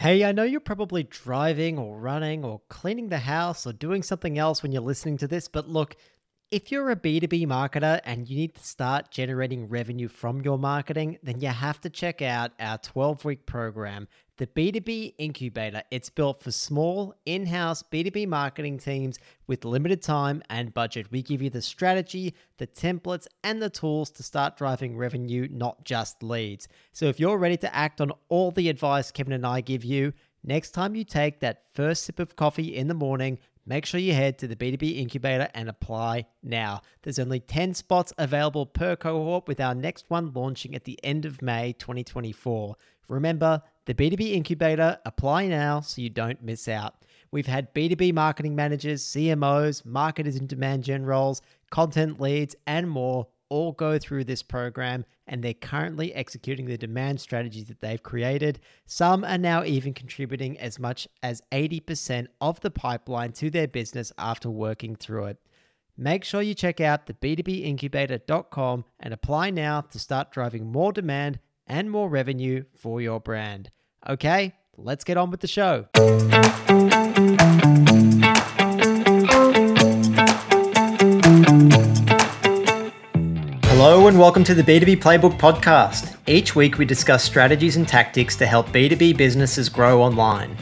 [0.00, 4.38] Hey, I know you're probably driving or running or cleaning the house or doing something
[4.38, 5.94] else when you're listening to this, but look,
[6.50, 11.18] if you're a B2B marketer and you need to start generating revenue from your marketing,
[11.22, 14.08] then you have to check out our 12 week program,
[14.40, 15.82] the B2B Incubator.
[15.90, 21.08] It's built for small, in house B2B marketing teams with limited time and budget.
[21.10, 25.84] We give you the strategy, the templates, and the tools to start driving revenue, not
[25.84, 26.68] just leads.
[26.94, 30.14] So if you're ready to act on all the advice Kevin and I give you,
[30.42, 34.14] next time you take that first sip of coffee in the morning, Make sure you
[34.14, 36.80] head to the B2B Incubator and apply now.
[37.02, 41.24] There's only 10 spots available per cohort, with our next one launching at the end
[41.24, 42.74] of May 2024.
[43.10, 47.04] Remember, the B2B Incubator, apply now so you don't miss out.
[47.32, 53.26] We've had B2B marketing managers, CMOs, marketers in demand gen roles, content leads, and more
[53.48, 58.60] all go through this program and they're currently executing the demand strategies that they've created.
[58.86, 64.12] Some are now even contributing as much as 80% of the pipeline to their business
[64.18, 65.38] after working through it.
[65.96, 71.40] Make sure you check out the b2bincubator.com and apply now to start driving more demand
[71.70, 73.70] and more revenue for your brand.
[74.08, 75.86] Okay, let's get on with the show.
[83.68, 86.16] Hello, and welcome to the B2B Playbook podcast.
[86.26, 90.56] Each week, we discuss strategies and tactics to help B2B businesses grow online.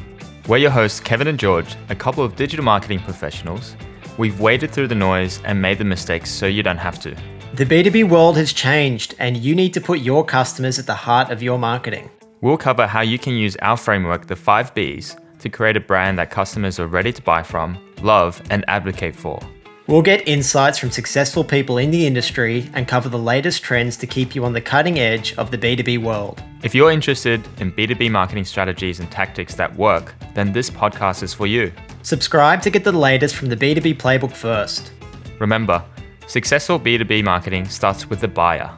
[0.46, 3.76] We're your hosts, Kevin and George, a couple of digital marketing professionals.
[4.18, 7.16] We've waded through the noise and made the mistakes so you don't have to.
[7.54, 11.30] The B2B world has changed, and you need to put your customers at the heart
[11.30, 12.10] of your marketing.
[12.40, 16.18] We'll cover how you can use our framework, the 5 Bs, to create a brand
[16.18, 19.40] that customers are ready to buy from, love, and advocate for.
[19.86, 24.06] We'll get insights from successful people in the industry and cover the latest trends to
[24.06, 26.42] keep you on the cutting edge of the B2B world.
[26.62, 31.32] If you're interested in B2B marketing strategies and tactics that work, then this podcast is
[31.32, 31.72] for you.
[32.02, 34.92] Subscribe to get the latest from the B2B playbook first.
[35.38, 35.82] Remember,
[36.28, 38.70] successful B2B marketing starts with the buyer.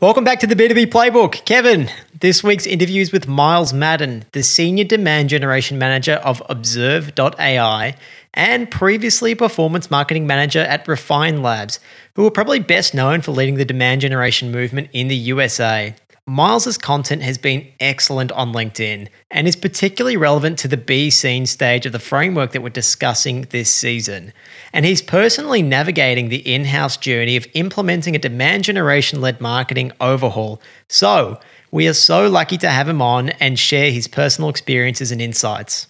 [0.00, 1.44] Welcome back to the B2B Playbook.
[1.44, 1.88] Kevin,
[2.20, 7.96] this week's interview is with Myles Madden, the Senior Demand Generation Manager of Observe.ai
[8.34, 11.80] and previously Performance Marketing Manager at Refine Labs,
[12.16, 15.94] who are probably best known for leading the demand generation movement in the USA.
[16.26, 21.44] Myles's content has been excellent on LinkedIn and is particularly relevant to the B scene
[21.44, 24.32] stage of the framework that we're discussing this season.
[24.72, 29.92] And he's personally navigating the in house journey of implementing a demand generation led marketing
[30.00, 30.62] overhaul.
[30.88, 31.38] So,
[31.70, 35.88] we are so lucky to have him on and share his personal experiences and insights.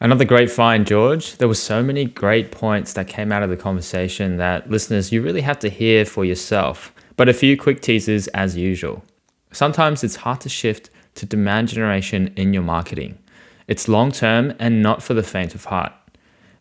[0.00, 1.36] Another great find, George.
[1.36, 5.20] There were so many great points that came out of the conversation that listeners, you
[5.20, 6.94] really have to hear for yourself.
[7.18, 9.04] But a few quick teasers as usual.
[9.52, 13.18] Sometimes it's hard to shift to demand generation in your marketing.
[13.68, 15.92] It's long term and not for the faint of heart.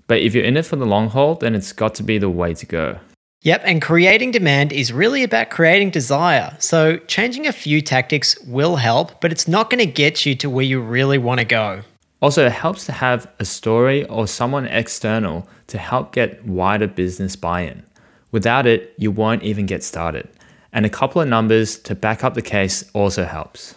[0.08, 2.30] But if you're in it for the long haul, then it's got to be the
[2.30, 3.00] way to go.
[3.42, 6.56] Yep, and creating demand is really about creating desire.
[6.60, 10.50] So, changing a few tactics will help, but it's not going to get you to
[10.50, 11.82] where you really want to go.
[12.22, 17.36] Also, it helps to have a story or someone external to help get wider business
[17.36, 17.84] buy in.
[18.32, 20.28] Without it, you won't even get started
[20.76, 23.74] and a couple of numbers to back up the case also helps.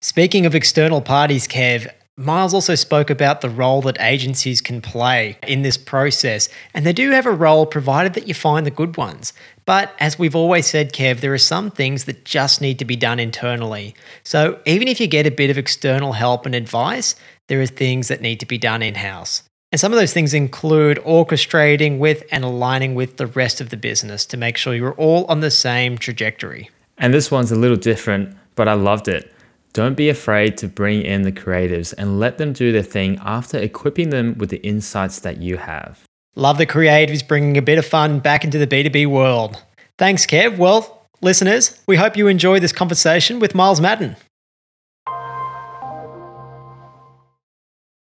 [0.00, 5.38] Speaking of external parties, Kev, Myles also spoke about the role that agencies can play
[5.46, 8.96] in this process, and they do have a role provided that you find the good
[8.96, 9.32] ones.
[9.64, 12.96] But as we've always said, Kev, there are some things that just need to be
[12.96, 13.94] done internally.
[14.22, 17.14] So even if you get a bit of external help and advice,
[17.48, 19.42] there are things that need to be done in house.
[19.72, 23.76] And some of those things include orchestrating with and aligning with the rest of the
[23.76, 26.70] business to make sure you're all on the same trajectory.
[26.98, 29.32] And this one's a little different, but I loved it.
[29.72, 33.58] Don't be afraid to bring in the creatives and let them do their thing after
[33.58, 36.02] equipping them with the insights that you have.
[36.34, 39.62] Love the creatives bringing a bit of fun back into the B2B world.
[39.98, 40.58] Thanks, Kev.
[40.58, 44.16] Well, listeners, we hope you enjoy this conversation with Myles Madden.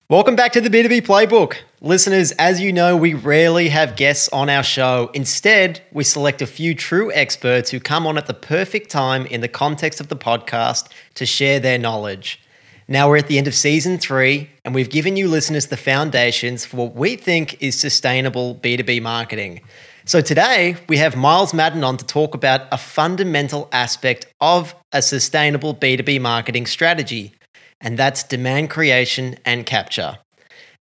[0.09, 1.57] Welcome back to the B2B Playbook.
[1.81, 5.11] Listeners, as you know, we rarely have guests on our show.
[5.15, 9.41] Instead, we select a few true experts who come on at the perfect time in
[9.41, 12.41] the context of the podcast to share their knowledge.
[12.87, 16.65] Now we're at the end of season three, and we've given you listeners the foundations
[16.65, 19.61] for what we think is sustainable B2B marketing.
[20.05, 25.03] So today, we have Myles Madden on to talk about a fundamental aspect of a
[25.03, 27.33] sustainable B2B marketing strategy
[27.81, 30.19] and that's demand creation and capture.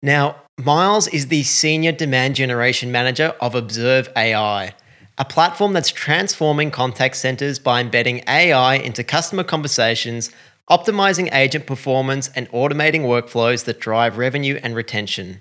[0.02, 4.74] Now, Myles is the Senior Demand Generation Manager of Observe AI,
[5.18, 10.30] a platform that's transforming contact centers by embedding AI into customer conversations,
[10.68, 15.40] optimizing agent performance and automating workflows that drive revenue and retention.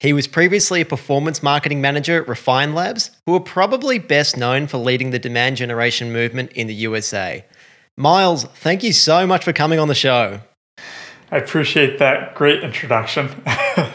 [0.00, 4.66] He was previously a performance marketing manager at Refine Labs, who are probably best known
[4.66, 7.44] for leading the demand generation movement in the USA.
[7.96, 10.40] Myles, thank you so much for coming on the show.
[11.30, 13.26] I appreciate that great introduction,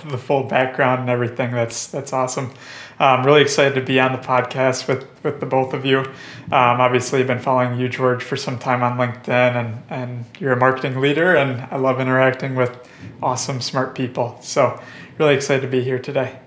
[0.10, 1.52] the full background and everything.
[1.52, 2.52] That's that's awesome.
[3.00, 6.00] I'm really excited to be on the podcast with with the both of you.
[6.00, 10.52] Um, obviously, I've been following you, George, for some time on LinkedIn, and and you're
[10.52, 12.78] a marketing leader, and I love interacting with
[13.24, 14.38] awesome, smart people.
[14.42, 14.82] So,
[15.18, 16.38] really excited to be here today.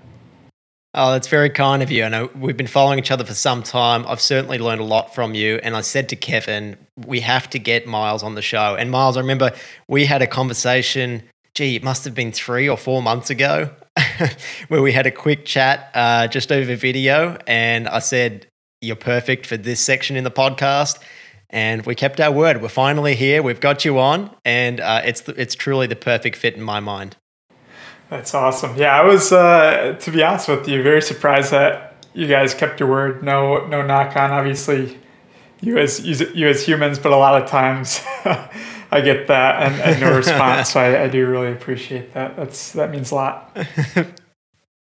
[0.97, 2.05] Oh, that's very kind of you.
[2.05, 4.05] And know we've been following each other for some time.
[4.07, 5.59] I've certainly learned a lot from you.
[5.61, 8.75] And I said to Kevin, we have to get Myles on the show.
[8.75, 9.51] And Myles, I remember
[9.89, 13.71] we had a conversation, gee, it must have been three or four months ago,
[14.69, 17.37] where we had a quick chat uh, just over video.
[17.45, 18.47] And I said,
[18.79, 20.99] You're perfect for this section in the podcast.
[21.49, 22.61] And we kept our word.
[22.61, 23.43] We're finally here.
[23.43, 24.33] We've got you on.
[24.45, 27.17] And uh, it's, it's truly the perfect fit in my mind.
[28.09, 28.75] That's awesome.
[28.77, 32.79] Yeah, I was, uh, to be honest with you, very surprised that you guys kept
[32.79, 33.23] your word.
[33.23, 34.97] No, no knock on obviously
[35.61, 38.01] you as you as humans, but a lot of times
[38.91, 40.71] I get that and, and no response.
[40.71, 42.35] so I, I do really appreciate that.
[42.35, 43.57] That's that means a lot.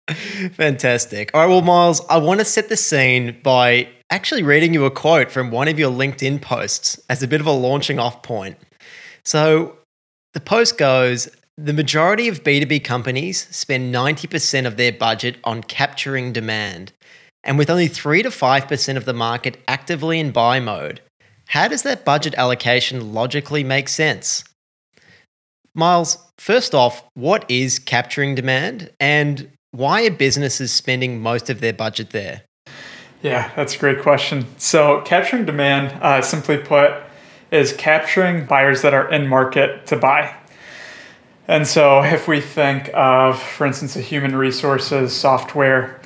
[0.53, 1.33] Fantastic.
[1.35, 4.91] All right, well, Myles, I want to set the scene by actually reading you a
[4.91, 8.57] quote from one of your LinkedIn posts as a bit of a launching off point.
[9.25, 9.77] So
[10.33, 11.29] the post goes
[11.59, 16.93] the majority of B2B companies spend 90% of their budget on capturing demand.
[17.43, 21.01] And with only 3 to 5% of the market actively in buy mode,
[21.49, 24.45] how does that budget allocation logically make sense?
[25.75, 31.73] Myles, first off, what is capturing demand and why are businesses spending most of their
[31.73, 32.43] budget there?
[33.23, 34.47] Yeah, that's a great question.
[34.59, 36.93] So, capturing demand, uh, simply put,
[37.51, 40.35] is capturing buyers that are in market to buy.
[41.49, 46.01] And so, if we think of, for instance, a human resources software,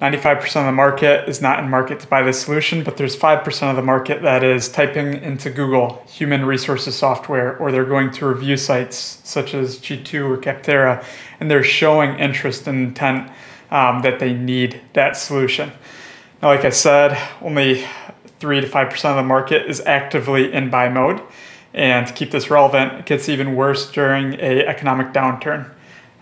[0.00, 3.70] 95% of the market is not in market to buy this solution, but there's 5%
[3.70, 8.26] of the market that is typing into Google human resources software, or they're going to
[8.26, 11.04] review sites such as G2 or Capterra,
[11.40, 13.30] and they're showing interest and intent
[13.72, 15.72] um, that they need that solution.
[16.40, 17.84] Now, like I said, only
[18.38, 21.20] 3 to 5% of the market is actively in buy mode.
[21.78, 25.70] And keep this relevant, it gets even worse during a economic downturn.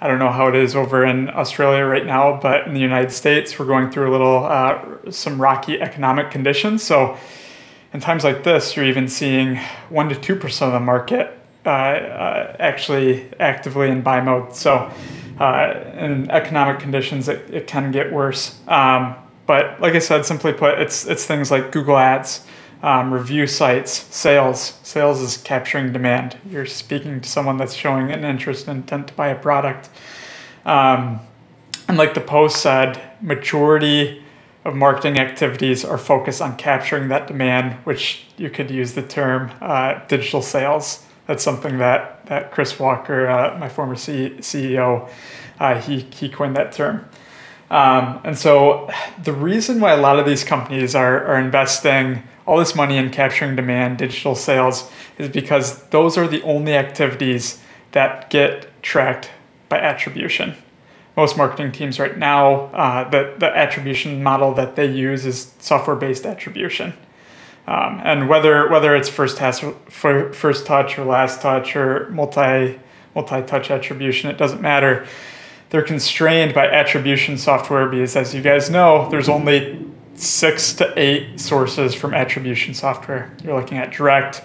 [0.03, 3.11] I don't know how it is over in Australia right now, but in the United
[3.11, 6.82] States, we're going through a little uh, some rocky economic conditions.
[6.82, 7.17] So,
[7.94, 9.56] in times like this, you're even seeing
[9.88, 14.55] one to two percent of the market uh, uh, actually actively in buy mode.
[14.55, 14.93] So,
[15.41, 18.61] uh, in economic conditions, it, it can get worse.
[18.69, 19.17] Um,
[19.47, 22.47] but like I said, simply put, it's it's things like Google Ads
[22.86, 24.78] um, review sites, sales.
[24.84, 26.38] Sales is capturing demand.
[26.48, 29.90] You're speaking to someone that's showing an interest and intent to buy a product.
[30.64, 31.18] Um,
[31.88, 34.22] and like the post said, majority
[34.64, 39.50] of marketing activities are focused on capturing that demand, which you could use the term
[39.60, 41.04] uh, digital sales.
[41.26, 45.10] That's something that, that Chris Walker, uh, my former C- CEO,
[45.58, 47.08] uh, he, he coined that term.
[47.68, 48.88] Um, and so
[49.24, 53.10] the reason why a lot of these companies are, are investing all this money in
[53.10, 57.60] capturing demand, digital sales, is because those are the only activities
[57.93, 59.31] that get tracked
[59.69, 60.55] by attribution.
[61.17, 65.96] Most marketing teams right now, uh, the, the attribution model that they use is software
[65.96, 66.93] based attribution.
[67.67, 72.79] Um, and whether whether it's first touch, first touch or last touch or multi
[73.15, 75.06] multi touch attribution, it doesn't matter.
[75.70, 79.84] They're constrained by attribution software because, as you guys know, there's only
[80.20, 83.35] six to eight sources from attribution software.
[83.43, 84.43] You're looking at direct,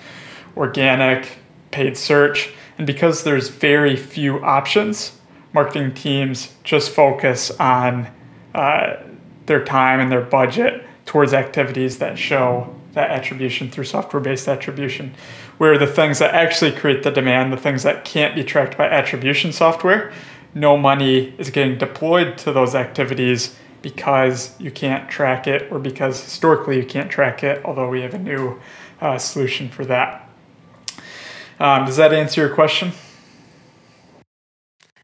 [0.55, 1.37] organic,
[1.71, 2.53] paid search.
[2.77, 5.19] And because there's very few options,
[5.53, 8.07] marketing teams just focus on
[8.53, 8.97] uh,
[9.45, 15.13] their time and their budget towards activities that show that attribution through software based attribution.
[15.57, 18.87] Where the things that actually create the demand, the things that can't be tracked by
[18.87, 20.11] attribution software,
[20.53, 26.23] no money is getting deployed to those activities because you can't track it or because
[26.23, 28.59] historically you can't track it, although we have a new
[28.99, 30.29] uh, solution for that.
[31.59, 32.91] Um, does that answer your question?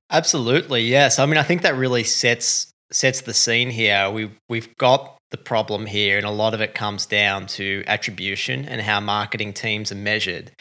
[0.09, 1.19] Absolutely, yes.
[1.19, 4.09] I mean, I think that really sets sets the scene here.
[4.09, 8.65] We we've got the problem here, and a lot of it comes down to attribution
[8.65, 10.51] and how marketing teams are measured.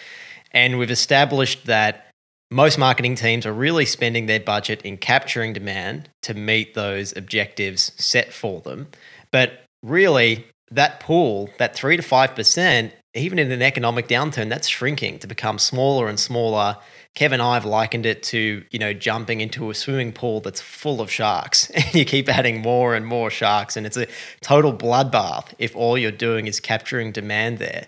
[0.50, 2.05] And we've established that
[2.50, 7.92] most marketing teams are really spending their budget in capturing demand to meet those objectives
[7.96, 8.88] set for them.
[9.32, 15.18] But really, that pool, that 3 to 5%, even in an economic downturn, that's shrinking
[15.20, 16.76] to become smaller and smaller.
[17.14, 21.10] Kevin I've likened it to, you know, jumping into a swimming pool that's full of
[21.10, 24.06] sharks and you keep adding more and more sharks and it's a
[24.40, 27.86] total bloodbath if all you're doing is capturing demand there.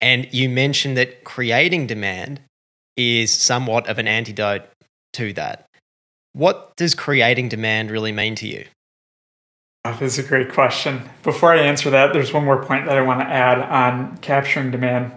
[0.00, 2.40] And you mentioned that creating demand
[2.98, 4.62] is somewhat of an antidote
[5.14, 5.64] to that.
[6.34, 8.66] What does creating demand really mean to you?
[9.84, 11.08] Oh, this is a great question.
[11.22, 14.70] Before I answer that, there's one more point that I want to add on capturing
[14.70, 15.12] demand.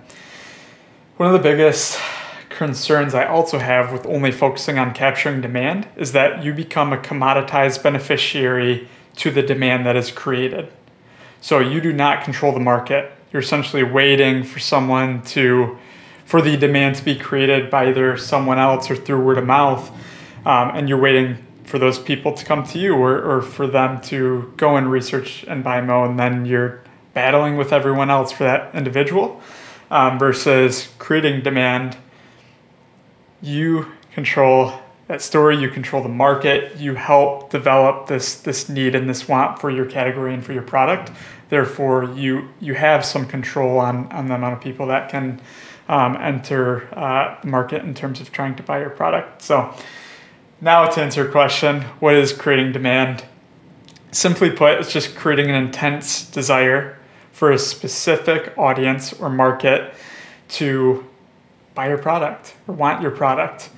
[1.17, 1.99] One of the biggest
[2.49, 6.97] concerns I also have with only focusing on capturing demand is that you become a
[6.97, 10.71] commoditized beneficiary to the demand that is created.
[11.41, 13.11] So you do not control the market.
[13.33, 15.77] You're essentially waiting for someone to,
[16.31, 19.91] for the demand to be created by either someone else or through word of mouth.
[20.45, 23.99] Um, and you're waiting for those people to come to you or, or for them
[24.03, 26.83] to go and research and buy Mo, and then you're
[27.13, 29.41] battling with everyone else for that individual
[29.89, 31.97] um, versus creating demand
[33.41, 39.09] you control that story you control the market you help develop this this need and
[39.09, 41.11] this want for your category and for your product
[41.49, 45.41] therefore you you have some control on on the amount of people that can
[45.91, 49.73] um, enter uh, market in terms of trying to buy your product so
[50.59, 53.23] now to answer your question what is creating demand
[54.11, 56.97] simply put it's just creating an intense desire
[57.31, 59.93] for a specific audience or market
[60.47, 61.05] to
[61.73, 63.69] buy your product or want your product.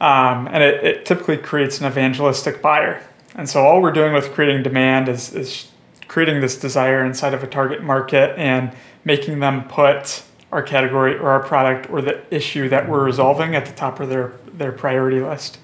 [0.00, 3.02] Um, and it, it typically creates an evangelistic buyer.
[3.34, 5.70] And so all we're doing with creating demand is, is
[6.08, 8.72] creating this desire inside of a target market and
[9.04, 10.22] making them put
[10.52, 14.08] our category or our product or the issue that we're resolving at the top of
[14.08, 15.58] their, their priority list.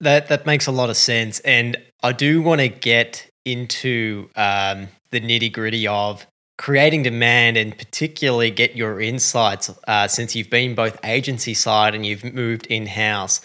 [0.00, 4.88] That that makes a lot of sense, and I do want to get into um,
[5.10, 6.24] the nitty gritty of
[6.56, 12.04] creating demand and particularly get your insights uh, since you've been both agency side and
[12.04, 13.40] you've moved in house.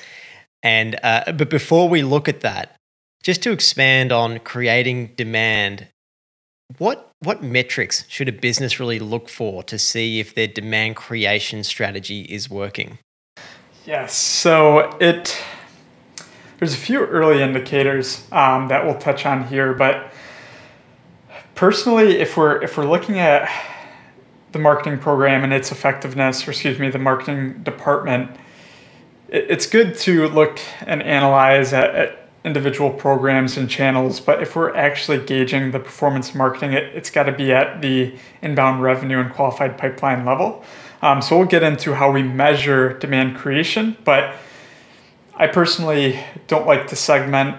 [0.62, 2.75] And uh, but before we look at that,
[3.24, 5.88] just to expand on creating demand,
[6.77, 11.63] what what metrics should a business really look for to see if their demand creation
[11.63, 13.00] strategy is working?
[13.86, 15.42] Yes, so it
[16.60, 20.13] there's a few early indicators um, that we'll touch on here, but
[21.56, 23.50] personally, if we're if we're looking at
[24.53, 28.32] the marketing program and its effectiveness, or excuse me, the marketing department,
[29.27, 34.20] it, it's good to look and analyze at, at, individual programs and channels.
[34.20, 38.16] But if we're actually gauging the performance marketing, it, it's got to be at the
[38.42, 40.64] inbound revenue and qualified pipeline level.
[41.02, 44.36] Um, so we'll get into how we measure demand creation, but
[45.36, 47.58] I personally don't like to segment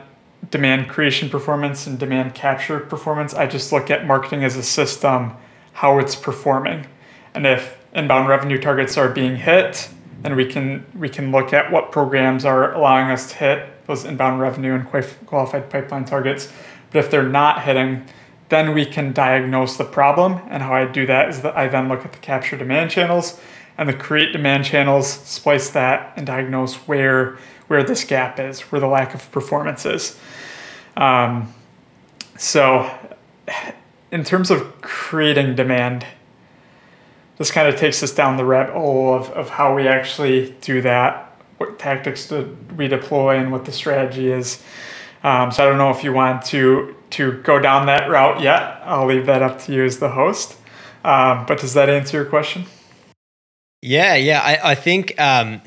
[0.51, 3.35] demand creation performance and demand capture performance.
[3.35, 5.33] I just look at marketing as a system,
[5.75, 6.87] how it's performing.
[7.35, 9.89] And if inbound revenue targets are being hit,
[10.23, 14.05] then we can we can look at what programs are allowing us to hit those
[14.05, 14.87] inbound revenue and
[15.27, 16.53] qualified pipeline targets.
[16.91, 18.07] But if they're not hitting,
[18.49, 20.41] then we can diagnose the problem.
[20.49, 23.41] And how I do that is that I then look at the capture demand channels
[23.77, 28.81] and the create demand channels, splice that, and diagnose where where this gap is, where
[28.81, 30.19] the lack of performance is.
[30.97, 31.53] Um,
[32.37, 32.91] so,
[34.11, 36.07] in terms of creating demand,
[37.39, 40.83] this kind of takes us down the rabbit hole of, of how we actually do
[40.83, 41.24] that,
[41.65, 44.63] what tactics to redeploy and what the strategy is.
[45.23, 48.81] Um, so I don't know if you want to to go down that route yet.
[48.85, 50.57] I'll leave that up to you as the host.
[51.05, 52.65] Um, but does that answer your question?
[53.83, 54.41] Yeah, yeah.
[54.41, 55.61] I, I think um,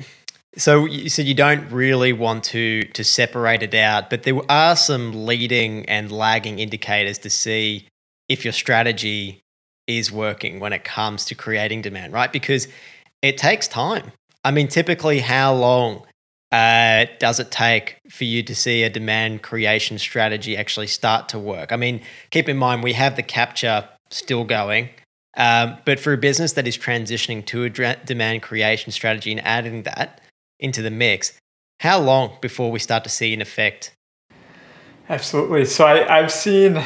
[0.58, 4.76] so you said you don't really want to to separate it out, but there are
[4.76, 7.88] some leading and lagging indicators to see
[8.28, 9.42] if your strategy
[9.88, 12.32] is working when it comes to creating demand, right?
[12.34, 12.68] Because
[13.22, 14.12] it takes time.
[14.48, 16.04] I mean, typically, how long
[16.54, 21.38] uh, does it take for you to see a demand creation strategy actually start to
[21.38, 21.74] work?
[21.74, 22.00] I mean,
[22.30, 24.88] keep in mind we have the capture still going.
[25.36, 29.84] Um, but for a business that is transitioning to a demand creation strategy and adding
[29.84, 30.22] that,
[30.62, 31.34] into the mix.
[31.82, 33.94] How long before we start to see an effect?
[35.10, 35.66] Absolutely.
[35.66, 36.82] So I, I've seen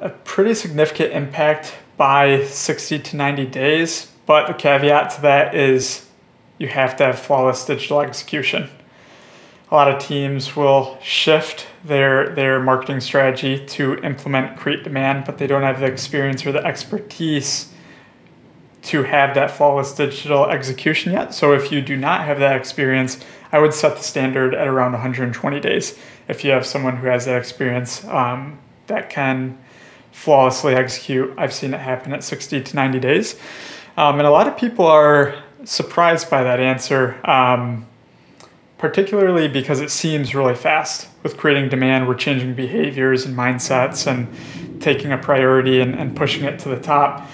[0.00, 6.06] a pretty significant impact by 60 to 90 days, but the caveat to that is
[6.60, 8.68] you have to have flawless digital execution.
[9.70, 15.38] A lot of teams will shift their their marketing strategy to implement create demand, but
[15.38, 17.72] they don't have the experience or the expertise
[18.82, 21.34] to have that flawless digital execution yet.
[21.34, 23.18] So if you do not have that experience,
[23.52, 25.98] I would set the standard at around 120 days.
[26.28, 29.58] If you have someone who has that experience um, that can
[30.12, 31.32] flawlessly execute.
[31.38, 33.36] I've seen it happen at 60 to 90 days.
[33.96, 37.86] Um, and a lot of people are surprised by that answer, um,
[38.78, 41.08] particularly because it seems really fast.
[41.22, 46.44] With creating demand, we're changing behaviors and mindsets and taking a priority and, and pushing
[46.44, 47.28] it to the top.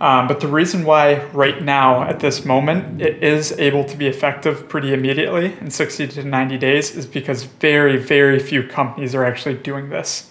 [0.00, 4.06] Um, but the reason why right now, at this moment, it is able to be
[4.06, 9.24] effective pretty immediately in 60 to 90 days is because very, very few companies are
[9.24, 10.30] actually doing this.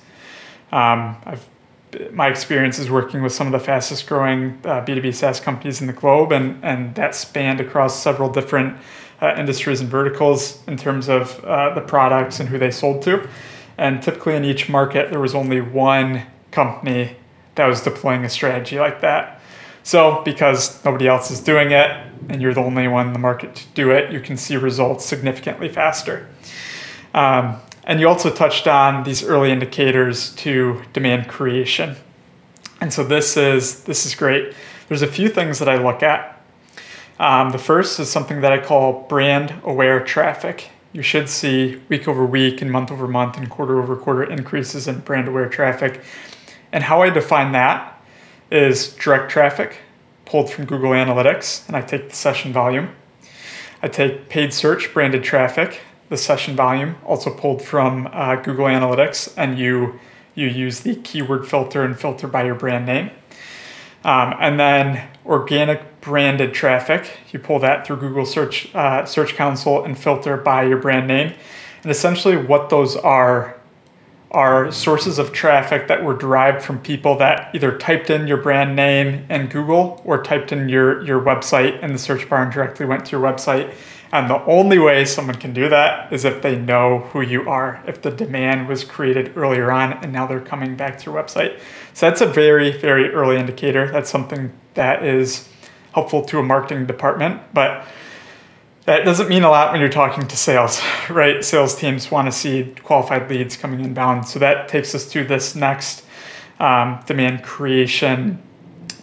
[0.72, 1.48] Um, I've
[2.12, 5.88] my experience is working with some of the fastest growing uh, B2B SaaS companies in
[5.88, 8.78] the globe, and, and that spanned across several different
[9.22, 13.28] uh, industries and verticals in terms of uh, the products and who they sold to.
[13.78, 17.16] And typically in each market, there was only one company
[17.56, 19.42] that was deploying a strategy like that.
[19.84, 21.90] So, because nobody else is doing it
[22.30, 25.06] and you're the only one in the market to do it, you can see results
[25.06, 26.28] significantly faster.
[27.14, 31.96] Um, and you also touched on these early indicators to demand creation.
[32.80, 34.54] And so this is this is great.
[34.88, 36.40] There's a few things that I look at.
[37.20, 40.70] Um, the first is something that I call brand aware traffic.
[40.94, 44.88] You should see week over week and month over month and quarter over quarter increases
[44.88, 46.02] in brand aware traffic.
[46.72, 48.00] And how I define that
[48.52, 49.80] is direct traffic
[50.26, 52.90] pulled from Google Analytics, and I take the session volume.
[53.82, 59.34] I take paid search branded traffic, the session volume, also pulled from uh, Google Analytics,
[59.38, 60.00] and you
[60.36, 63.12] you use the keyword filter and filter by your brand name.
[64.04, 69.84] Um, and then organic branded traffic, you pull that through Google Search uh, Search Console
[69.84, 71.34] and filter by your brand name.
[71.84, 73.56] And essentially, what those are
[74.32, 78.76] are sources of traffic that were derived from people that either typed in your brand
[78.76, 82.86] name in Google or typed in your, your website in the search bar and directly
[82.86, 83.74] went to your website.
[84.12, 87.84] And the only way someone can do that is if they know who you are,
[87.86, 91.60] if the demand was created earlier on and now they're coming back to your website.
[91.94, 93.92] So that's a very, very early indicator.
[93.92, 95.48] That's something that is
[95.94, 97.42] helpful to a marketing department.
[97.54, 97.86] But
[98.86, 101.44] that doesn't mean a lot when you're talking to sales, right?
[101.46, 104.28] Sales teams want to see qualified leads coming inbound.
[104.28, 106.04] So that takes us to this next
[106.60, 108.42] um, demand creation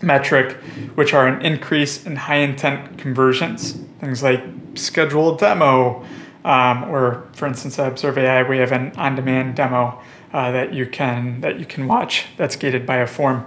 [0.03, 0.57] metric,
[0.95, 3.73] which are an increase in high intent conversions.
[4.01, 4.43] Things like
[4.75, 6.05] schedule a demo,
[6.45, 10.01] um, or for instance, at Observe AI, we have an on-demand demo
[10.33, 12.27] uh, that you can that you can watch.
[12.37, 13.47] That's gated by a form.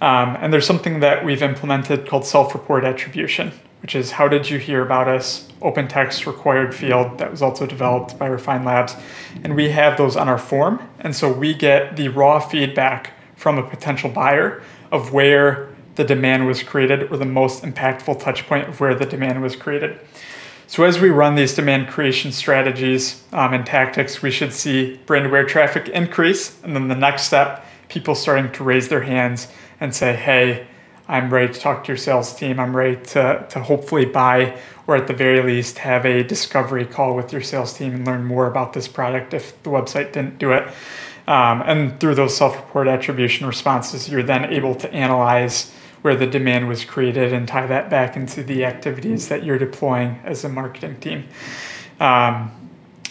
[0.00, 4.58] Um, and there's something that we've implemented called self-report attribution, which is how did you
[4.58, 5.48] hear about us?
[5.60, 8.96] Open text required field that was also developed by Refine Labs.
[9.44, 10.88] And we have those on our form.
[11.00, 16.46] And so we get the raw feedback from a potential buyer of where the demand
[16.46, 19.98] was created or the most impactful touch point of where the demand was created.
[20.66, 25.26] So as we run these demand creation strategies um, and tactics, we should see brand
[25.26, 26.62] aware traffic increase.
[26.62, 29.48] And then the next step, people starting to raise their hands
[29.80, 30.68] and say, hey,
[31.08, 32.60] I'm ready to talk to your sales team.
[32.60, 37.16] I'm ready to, to hopefully buy, or at the very least, have a discovery call
[37.16, 40.52] with your sales team and learn more about this product if the website didn't do
[40.52, 40.68] it.
[41.26, 45.72] Um, and through those self report attribution responses, you're then able to analyze
[46.02, 50.18] where the demand was created and tie that back into the activities that you're deploying
[50.24, 51.24] as a marketing team.
[51.98, 52.50] Um,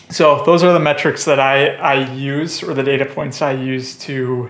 [0.10, 3.96] so, those are the metrics that I, I use, or the data points I use
[4.00, 4.50] to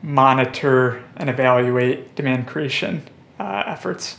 [0.00, 3.02] monitor and evaluate demand creation
[3.40, 4.18] uh, efforts.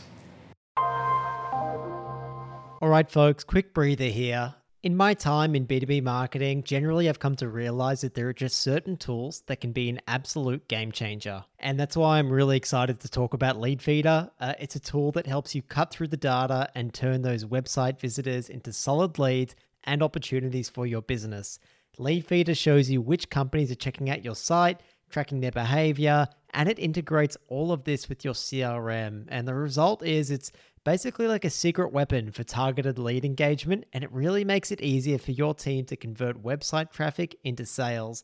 [0.76, 4.56] All right, folks, quick breather here.
[4.84, 8.60] In my time in B2B marketing, generally I've come to realize that there are just
[8.60, 11.42] certain tools that can be an absolute game changer.
[11.58, 14.30] And that's why I'm really excited to talk about Leadfeeder.
[14.38, 17.98] Uh, it's a tool that helps you cut through the data and turn those website
[17.98, 21.58] visitors into solid leads and opportunities for your business.
[21.98, 24.82] Leadfeeder shows you which companies are checking out your site
[25.14, 29.26] tracking their behavior, and it integrates all of this with your CRM.
[29.28, 30.50] And the result is it's
[30.84, 35.18] basically like a secret weapon for targeted lead engagement, and it really makes it easier
[35.18, 38.22] for your team to convert website traffic into sales.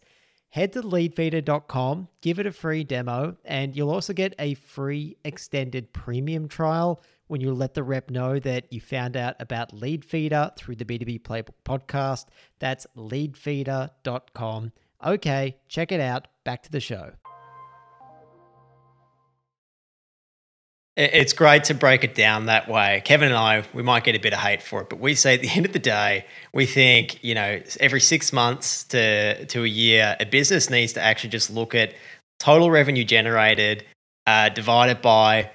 [0.50, 5.92] Head to leadfeeder.com, give it a free demo, and you'll also get a free extended
[5.92, 10.74] premium trial when you let the rep know that you found out about Leadfeeder through
[10.74, 12.26] the B2B Playbook podcast.
[12.58, 14.72] That's leadfeeder.com.
[15.06, 16.26] Okay, check it out.
[16.44, 17.12] Back to the show.
[20.96, 23.00] It's great to break it down that way.
[23.04, 25.34] Kevin and I, we might get a bit of hate for it, but we say
[25.34, 29.64] at the end of the day, we think, you know, every six months to, to
[29.64, 31.94] a year, a business needs to actually just look at
[32.38, 33.84] total revenue generated
[34.26, 35.50] uh, divided by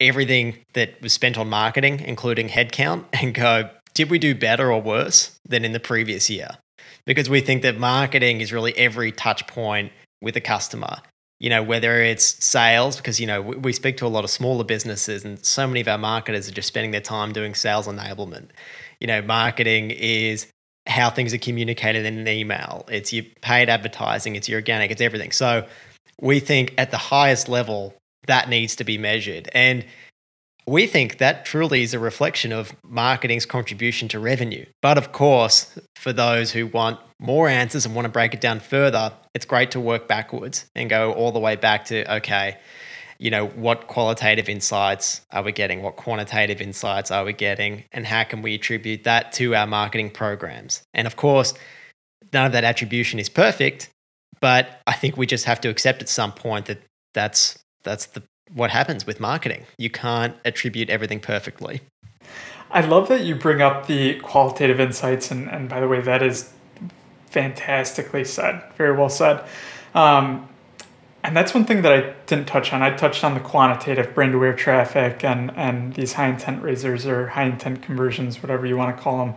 [0.00, 4.80] everything that was spent on marketing, including headcount, and go, did we do better or
[4.80, 6.56] worse than in the previous year?
[7.08, 10.98] because we think that marketing is really every touch point with a customer.
[11.40, 14.30] You know, whether it's sales, because, you know, we, we speak to a lot of
[14.30, 17.86] smaller businesses and so many of our marketers are just spending their time doing sales
[17.86, 18.48] enablement.
[19.00, 20.46] You know, marketing is
[20.86, 25.02] how things are communicated in an email, it's your paid advertising, it's your organic, it's
[25.02, 25.32] everything.
[25.32, 25.66] So
[26.20, 27.94] we think at the highest level,
[28.26, 29.48] that needs to be measured.
[29.52, 29.84] And
[30.68, 34.66] we think that truly is a reflection of marketing's contribution to revenue.
[34.82, 38.60] But of course, for those who want more answers and want to break it down
[38.60, 42.58] further, it's great to work backwards and go all the way back to okay,
[43.18, 45.82] you know, what qualitative insights are we getting?
[45.82, 47.84] What quantitative insights are we getting?
[47.90, 50.82] And how can we attribute that to our marketing programs?
[50.94, 51.54] And of course,
[52.32, 53.88] none of that attribution is perfect,
[54.40, 56.82] but I think we just have to accept at some point that
[57.14, 58.22] that's that's the
[58.54, 59.64] what happens with marketing.
[59.76, 61.80] You can't attribute everything perfectly.
[62.70, 66.22] I love that you bring up the qualitative insights, and, and by the way, that
[66.22, 66.52] is
[67.26, 68.62] fantastically said.
[68.76, 69.44] Very well said.
[69.94, 70.48] Um,
[71.24, 72.82] and that's one thing that I didn't touch on.
[72.82, 77.28] I touched on the quantitative brand aware traffic and, and these high intent raisers or
[77.28, 79.34] high intent conversions, whatever you want to call them.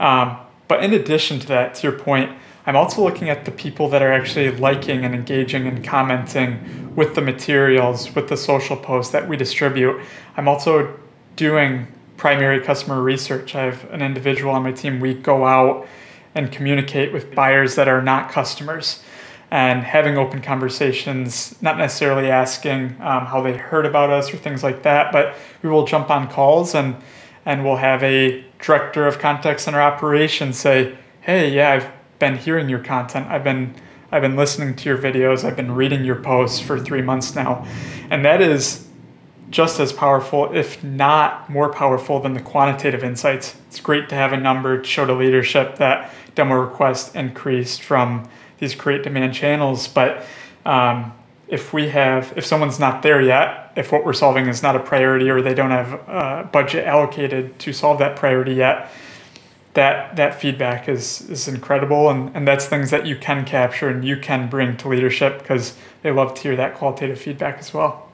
[0.00, 3.90] Um, but in addition to that, to your point, I'm also looking at the people
[3.90, 9.12] that are actually liking and engaging and commenting with the materials, with the social posts
[9.12, 10.00] that we distribute.
[10.36, 10.98] I'm also
[11.36, 13.54] doing primary customer research.
[13.54, 15.00] I have an individual on my team.
[15.00, 15.86] We go out
[16.34, 19.02] and communicate with buyers that are not customers
[19.50, 24.62] and having open conversations, not necessarily asking um, how they heard about us or things
[24.62, 26.96] like that, but we will jump on calls and
[27.46, 32.68] and we'll have a director of contact center operations say, "Hey, yeah, I've been hearing
[32.68, 33.26] your content.
[33.28, 33.74] I've been
[34.12, 35.44] I've been listening to your videos.
[35.44, 37.66] I've been reading your posts for 3 months now."
[38.10, 38.86] And that is
[39.50, 43.56] just as powerful, if not more powerful than the quantitative insights.
[43.68, 48.28] It's great to have a number to show to leadership that demo requests increased from
[48.58, 50.24] these create demand channels, but
[50.64, 51.12] um,
[51.48, 54.80] if we have if someone's not there yet if what we're solving is not a
[54.80, 58.90] priority or they don't have a budget allocated to solve that priority yet
[59.74, 64.04] that that feedback is is incredible and, and that's things that you can capture and
[64.04, 68.08] you can bring to leadership because they love to hear that qualitative feedback as well.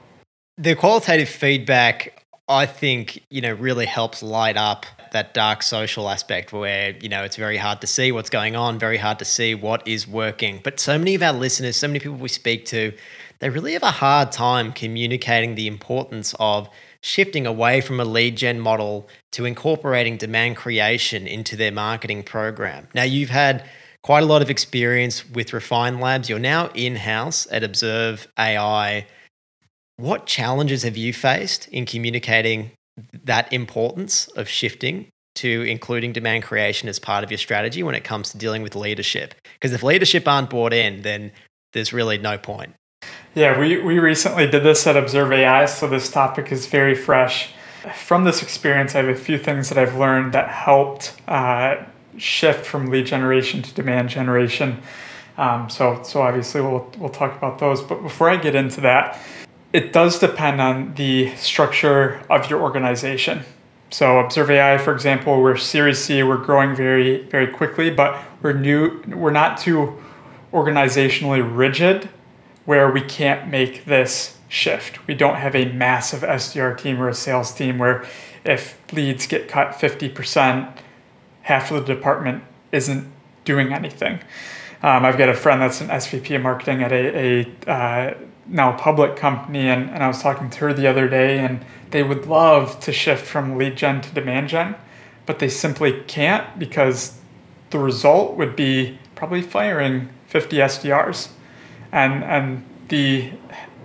[0.57, 6.51] The qualitative feedback i think you know really helps light up that dark social aspect
[6.51, 9.53] where you know it's very hard to see what's going on very hard to see
[9.53, 10.61] what is working.
[10.63, 12.93] But so many of our listeners so many people we speak to
[13.39, 16.69] they really have a hard time communicating the importance of
[17.01, 22.87] shifting away from a lead gen model to incorporating demand creation into their marketing program.
[22.93, 23.65] Now, you've had
[24.03, 26.29] quite a lot of experience with Refine Labs.
[26.29, 29.07] You're now in house at Observe AI.
[29.97, 32.71] What challenges have you faced in communicating
[33.23, 38.03] that importance of shifting to including demand creation as part of your strategy when it
[38.03, 39.35] comes to dealing with leadership?
[39.53, 41.31] Because if leadership aren't bought in, then
[41.73, 42.73] there's really no point.
[43.33, 47.51] Yeah, we, we recently did this at Observe AI, so this topic is very fresh.
[47.95, 51.77] From this experience, I have a few things that I've learned that helped uh,
[52.17, 54.81] shift from lead generation to demand generation.
[55.37, 57.81] Um, so, so obviously we'll, we'll talk about those.
[57.81, 59.17] But before I get into that,
[59.71, 63.43] it does depend on the structure of your organization.
[63.91, 68.51] So Observe AI, for example, we're Series C, we're growing very, very quickly, but we're
[68.51, 69.97] new, we're not too
[70.51, 72.09] organizationally rigid
[72.65, 75.07] where we can't make this shift.
[75.07, 78.05] We don't have a massive SDR team or a sales team where
[78.43, 80.77] if leads get cut 50%,
[81.43, 83.11] half of the department isn't
[83.45, 84.19] doing anything.
[84.83, 88.73] Um, I've got a friend that's an SVP of marketing at a, a uh, now
[88.73, 92.25] public company, and, and I was talking to her the other day, and they would
[92.25, 94.75] love to shift from lead gen to demand gen,
[95.25, 97.19] but they simply can't because
[97.69, 101.29] the result would be probably firing 50 SDRs
[101.91, 103.31] and and the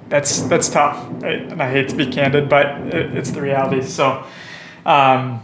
[0.09, 1.07] that's that's tough.
[1.23, 1.42] Right?
[1.42, 3.83] And I hate to be candid, but it, it's the reality.
[3.83, 4.25] So.
[4.85, 5.42] Um,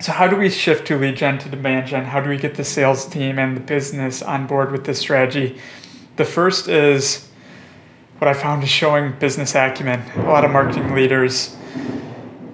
[0.00, 2.06] so how do we shift to lead gen to demand gen?
[2.06, 5.60] How do we get the sales team and the business on board with this strategy?
[6.16, 7.28] The first is
[8.18, 10.02] what I found is showing business acumen.
[10.16, 11.56] A lot of marketing leaders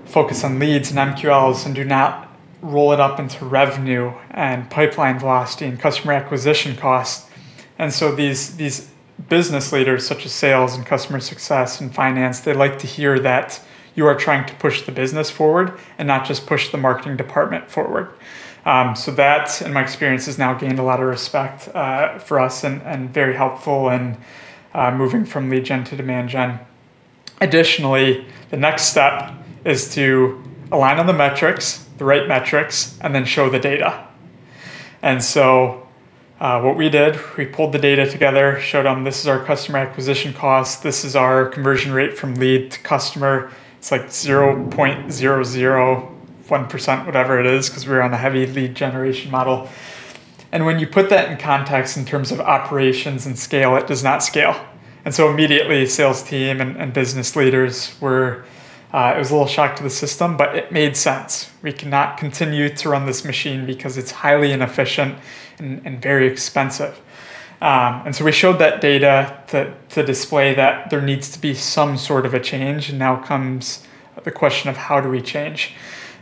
[0.05, 5.19] focus on leads and MQLs and do not roll it up into revenue and pipeline
[5.19, 7.31] velocity and customer acquisition costs.
[7.79, 8.91] And so these these
[9.29, 13.61] business leaders such as sales and customer success and finance, they like to hear that
[13.95, 17.71] you are trying to push the business forward and not just push the marketing department
[17.71, 18.13] forward.
[18.65, 22.39] Um, so that, in my experience, has now gained a lot of respect uh, for
[22.39, 24.17] us and, and very helpful in
[24.75, 26.61] uh, moving from lead gen to demand gen.
[27.41, 29.33] Additionally, the next step
[29.65, 34.07] is to align on the metrics, the right metrics, and then show the data.
[35.03, 35.88] And so
[36.41, 39.79] uh, what we did, we pulled the data together, showed them this is our customer
[39.79, 43.51] acquisition cost, this is our conversion rate from lead to customer.
[43.79, 49.69] It's like 0.001%, whatever it is, because we were on a heavy lead generation model.
[50.53, 54.05] And when you put that in context in terms of operations and scale, it does
[54.05, 54.65] not scale.
[55.05, 58.45] And so immediately, sales team and, and business leaders were,
[58.93, 61.51] uh, it was a little shock to the system, but it made sense.
[61.63, 65.19] We cannot continue to run this machine because it's highly inefficient
[65.59, 67.01] and, and very expensive.
[67.61, 71.55] Um, and so we showed that data to, to display that there needs to be
[71.55, 72.89] some sort of a change.
[72.89, 73.87] And now comes
[74.23, 75.75] the question of how do we change?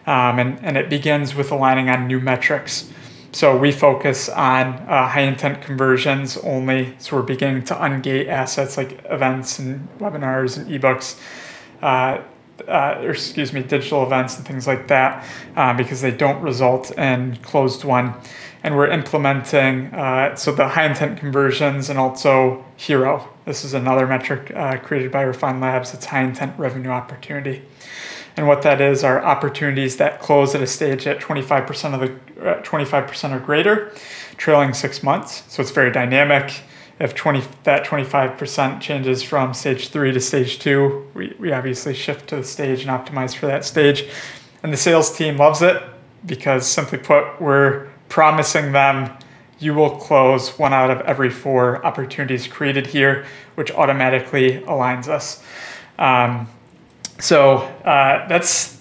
[0.07, 2.91] Um, and, and it begins with aligning on new metrics.
[3.33, 6.95] So we focus on uh, high intent conversions only.
[6.99, 11.21] So we're beginning to ungate assets like events and webinars and ebooks,
[11.83, 12.23] uh,
[12.67, 16.93] uh, or excuse me, digital events and things like that, uh, because they don't result
[16.93, 18.15] in closed won.
[18.67, 23.29] And we're implementing uh, so the high intent conversions and also HIRO.
[23.45, 25.95] This is another metric uh, created by Refine Labs.
[25.95, 27.63] It's high intent revenue opportunity.
[28.37, 32.45] And what that is are opportunities that close at a stage at 25% of the
[32.45, 33.93] uh, 25% or greater,
[34.37, 35.45] trailing six months.
[35.47, 36.63] So it's very dynamic.
[36.99, 42.31] If 20 that 25% changes from stage three to stage two, we, we obviously shift
[42.31, 44.07] to the stage and optimize for that stage.
[44.65, 45.81] And the sales team loves it
[46.25, 49.17] because simply put, we're promising them
[49.59, 55.43] you will close one out of every four opportunities created here, which automatically aligns us.
[55.99, 56.49] Um,
[57.19, 58.79] so uh, that's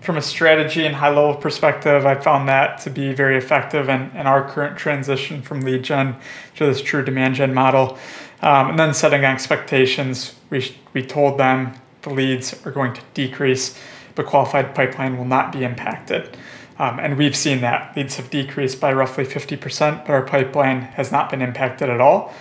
[0.00, 4.10] from a strategy and high level perspective, I found that to be very effective in,
[4.12, 6.16] in our current transition from lead gen
[6.56, 7.98] to this true demand gen model.
[8.40, 13.78] Um, and then setting expectations, we, we told them the leads are going to decrease,
[14.14, 16.34] but qualified pipeline will not be impacted.
[16.78, 21.10] Um, and we've seen that leads have decreased by roughly 50%, but our pipeline has
[21.10, 22.32] not been impacted at all.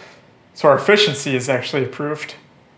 [0.53, 2.35] So our efficiency is actually improved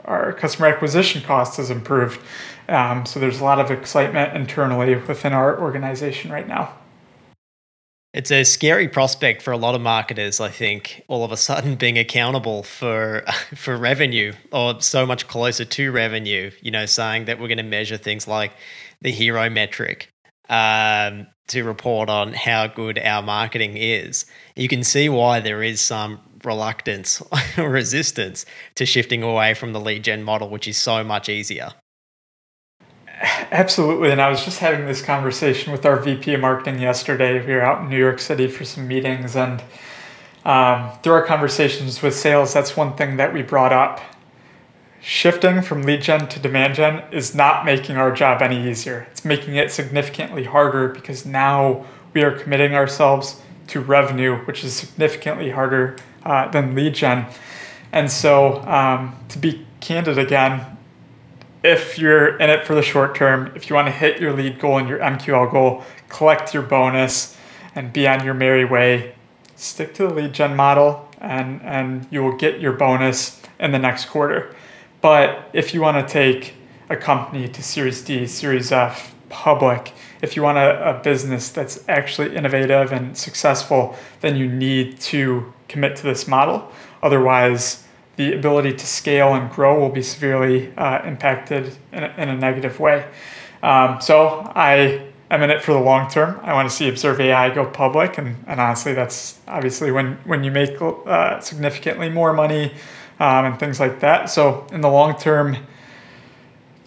[0.09, 2.19] our customer acquisition cost has improved.
[2.67, 6.73] Um, so there's a lot of excitement internally within our organization right now.
[8.11, 11.75] It's a scary prospect for a lot of marketers, I think, all of a sudden
[11.75, 13.23] being accountable for
[13.55, 17.63] for revenue or so much closer to revenue, you know, saying that we're going to
[17.63, 18.51] measure things like
[19.01, 20.11] the HIRO metric
[20.49, 24.25] um, to report on how good our marketing is.
[24.55, 27.21] You can see why there is some reluctance
[27.57, 31.71] or resistance to shifting away from the lead gen model, which is so much easier.
[33.51, 34.11] Absolutely.
[34.11, 37.45] And I was just having this conversation with our VP of marketing yesterday.
[37.45, 39.61] We were out in New York City for some meetings, and
[40.45, 43.99] um, through our conversations with sales, that's one thing that we brought up.
[45.01, 49.07] Shifting from lead gen to demand gen is not making our job any easier.
[49.11, 54.73] It's making it significantly harder because now we are committing ourselves to revenue, which is
[54.73, 57.27] significantly harder uh, than lead gen.
[57.93, 60.77] And so, um, to be candid again,
[61.63, 64.59] if you're in it for the short term, if you want to hit your lead
[64.59, 67.37] goal and your MQL goal, collect your bonus
[67.73, 69.15] and be on your merry way,
[69.55, 73.79] stick to the lead gen model and, and you will get your bonus in the
[73.79, 74.55] next quarter.
[75.01, 76.53] But if you want to take
[76.89, 81.87] a company to Series D, Series F, public, if you want a, a business that's
[81.87, 86.69] actually innovative and successful, then you need to commit to this model.
[87.01, 87.85] Otherwise,
[88.17, 92.35] the ability to scale and grow will be severely uh, impacted in a, in a,
[92.35, 93.07] negative way.
[93.63, 96.37] Um, so I am in it for the long term.
[96.43, 100.43] I want to see Observe AI go public, and, and honestly, that's obviously when when
[100.43, 102.73] you make uh, significantly more money
[103.19, 104.29] um, and things like that.
[104.29, 105.57] So in the long term,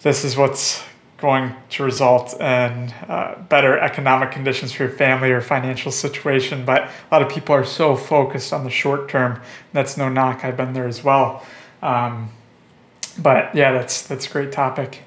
[0.01, 0.83] this is what's
[1.17, 6.65] going to result in uh, better economic conditions for your family or financial situation.
[6.65, 9.41] But a lot of people are so focused on the short term.
[9.71, 10.43] That's no knock.
[10.43, 11.45] I've been there as well.
[11.81, 12.29] Um,
[13.17, 15.03] but yeah, that's that's a great topic.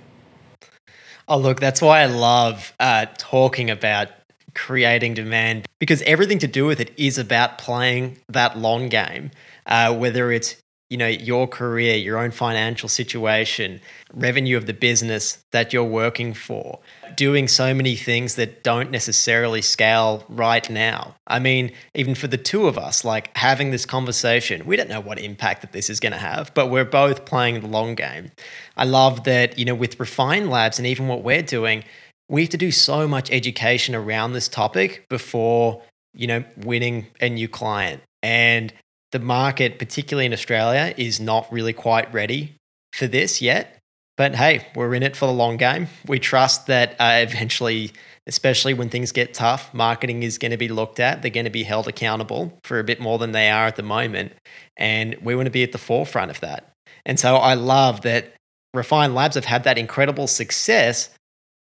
[1.29, 4.09] Oh, look, that's why I love uh, talking about
[4.55, 9.33] creating demand because everything to do with it is about playing that long game.
[9.67, 10.57] Uh, whether it's
[10.91, 13.81] you know your career your own financial situation
[14.15, 16.79] revenue of the business that you're working for
[17.17, 21.15] doing so many things that don't necessarily scale right now.
[21.27, 25.01] I mean even for the two of us like having this conversation we don't know
[25.01, 28.31] what impact that this is going to have but we're both playing the long game.
[28.77, 31.85] I love that you know with refine labs and even what we're doing
[32.29, 35.83] we have to do so much education around this topic before
[36.15, 38.03] you know winning a new client.
[38.23, 38.73] And
[39.13, 42.55] the market, particularly in Australia, is not really quite ready
[42.93, 43.79] for this yet.
[44.17, 45.89] But hey, we're in it for the long game.
[46.07, 47.93] We trust that uh, eventually
[48.27, 49.73] especially when things get tough.
[49.73, 51.23] Marketing is going to be looked at.
[51.23, 53.83] They're going to be held accountable for a bit more than they are at the
[53.83, 54.33] moment.
[54.77, 56.73] And we want to be at the forefront of that.
[57.05, 58.35] And so I love that
[58.75, 61.11] Refine Labs have had that incredible success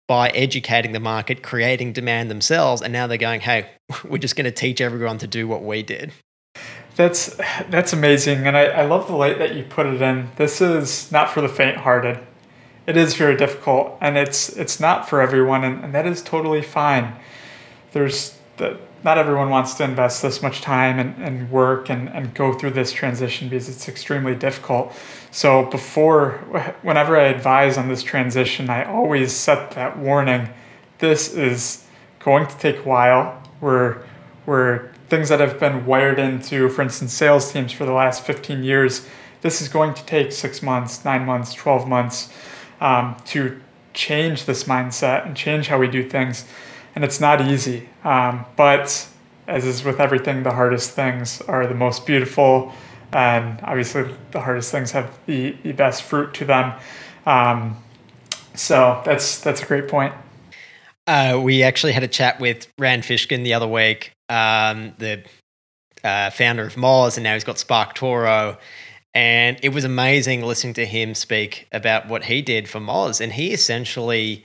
[0.09, 2.83] by educating the market, creating demand themselves.
[2.83, 3.71] And now they're going, hey,
[4.05, 6.13] we're just going to teach everyone to do what we did.
[6.97, 7.35] That's
[7.71, 10.31] that's amazing, and I, I love the light that you put it in.
[10.37, 12.21] This is not for the faint-hearted.
[12.87, 16.63] It is very difficult, and it's it's not for everyone, and, and that is totally
[16.63, 17.17] fine.
[17.93, 22.33] There's the, not everyone wants to invest this much time and, and work and, and
[22.33, 24.95] go through this transition because it's extremely difficult.
[25.31, 26.39] So before,
[26.83, 30.49] whenever I advise on this transition, I always set that warning.
[30.99, 31.85] This is
[32.21, 33.43] going to take a while.
[33.61, 34.03] We're
[34.47, 38.65] we're things that have been wired into, for instance, sales teams for the last 15
[38.65, 39.07] years,
[39.43, 42.33] this is going to take six months, nine months, 12 months
[42.81, 43.61] um, to
[43.93, 46.49] change this mindset and change how we do things.
[46.97, 47.89] And it's not easy.
[48.03, 49.09] Um, but
[49.47, 52.73] as is with everything, the hardest things are the most beautiful.
[53.13, 56.73] And obviously, the hardest things have the, the best fruit to them.
[57.25, 57.77] Um,
[58.55, 60.13] so that's that's a great point.
[61.07, 65.23] Uh, we actually had a chat with Rand Fishkin the other week, um, the
[66.03, 68.59] uh, founder of Moz, and now he's got SparkToro.
[69.15, 73.21] And it was amazing listening to him speak about what he did for Moz.
[73.21, 74.45] And he essentially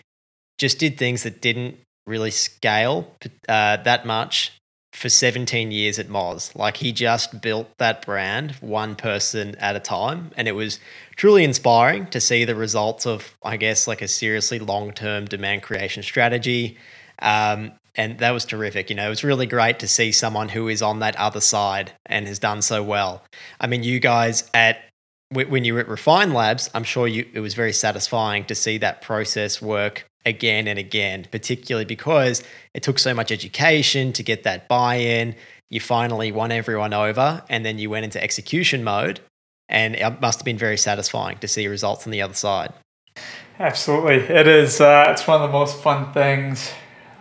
[0.59, 3.15] just did things that didn't really scale
[3.47, 4.51] uh, that much
[4.93, 6.55] for 17 years at Moz.
[6.55, 10.31] Like he just built that brand one person at a time.
[10.37, 10.79] And it was
[11.15, 15.63] truly inspiring to see the results of, I guess, like a seriously long term demand
[15.63, 16.77] creation strategy.
[17.21, 18.89] Um, and that was terrific.
[18.89, 21.91] You know, it was really great to see someone who is on that other side
[22.05, 23.21] and has done so well.
[23.59, 24.79] I mean, you guys at
[25.31, 28.77] when you were at Refine Labs, I'm sure you it was very satisfying to see
[28.79, 32.41] that process work again and again, particularly because
[32.73, 35.35] it took so much education to get that buy-in.
[35.69, 39.19] You finally won everyone over, and then you went into execution mode,
[39.67, 42.73] and it must have been very satisfying to see results on the other side.
[43.59, 44.81] Absolutely, it is.
[44.81, 46.71] Uh, it's one of the most fun things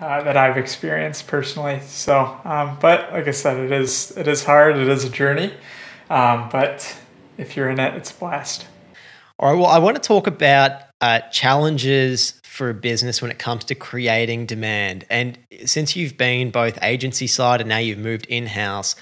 [0.01, 1.81] uh, that I've experienced personally.
[1.87, 4.77] So, um, but like I said, it is it is hard.
[4.77, 5.53] It is a journey,
[6.11, 6.99] um, but
[7.37, 8.67] if you're in it, it's a blast.
[9.39, 9.59] All right.
[9.59, 13.75] Well, I want to talk about uh, challenges for a business when it comes to
[13.77, 15.05] creating demand.
[15.09, 18.97] And since you've been both agency side and now you've moved in house,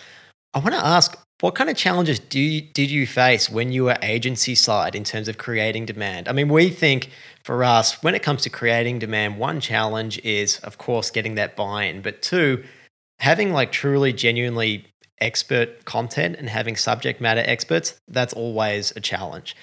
[0.53, 3.85] I want to ask what kind of challenges do you, did you face when you
[3.85, 6.29] were agency side in terms of creating demand?
[6.29, 7.11] I mean, we think
[7.44, 11.55] for us, when it comes to creating demand, one challenge is, of course, getting that
[11.55, 12.64] buy in, but two,
[13.20, 14.87] having like truly, genuinely
[15.20, 19.55] expert content and having subject matter experts, that's always a challenge.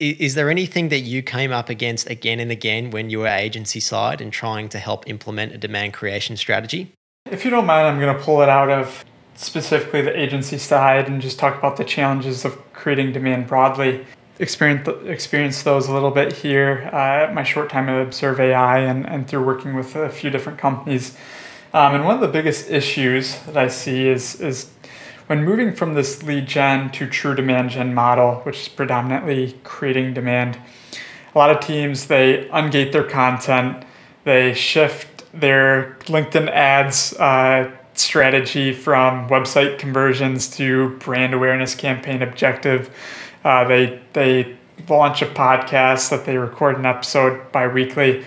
[0.00, 3.78] Is there anything that you came up against again and again when you were agency
[3.78, 6.92] side and trying to help implement a demand creation strategy?
[7.30, 9.04] If you don't mind, I'm going to pull it out of
[9.38, 14.04] specifically the agency side and just talk about the challenges of creating demand broadly
[14.40, 18.78] Experience, experienced those a little bit here uh, at my short time at Observe AI
[18.78, 21.16] and, and through working with a few different companies.
[21.74, 24.70] Um, and one of the biggest issues that I see is is
[25.26, 30.14] when moving from this lead gen to true demand gen model, which is predominantly creating
[30.14, 30.56] demand.
[31.34, 33.84] A lot of teams they ungate their content,
[34.22, 42.90] they shift their LinkedIn ads uh, strategy from website conversions to brand awareness campaign objective.
[43.44, 44.56] Uh, they they
[44.88, 48.24] launch a podcast that they record an episode bi-weekly.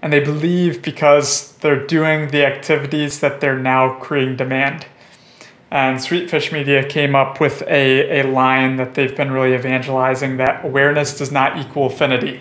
[0.00, 4.86] And they believe because they're doing the activities that they're now creating demand.
[5.70, 10.36] And Sweet Fish Media came up with a, a line that they've been really evangelizing
[10.36, 12.40] that awareness does not equal affinity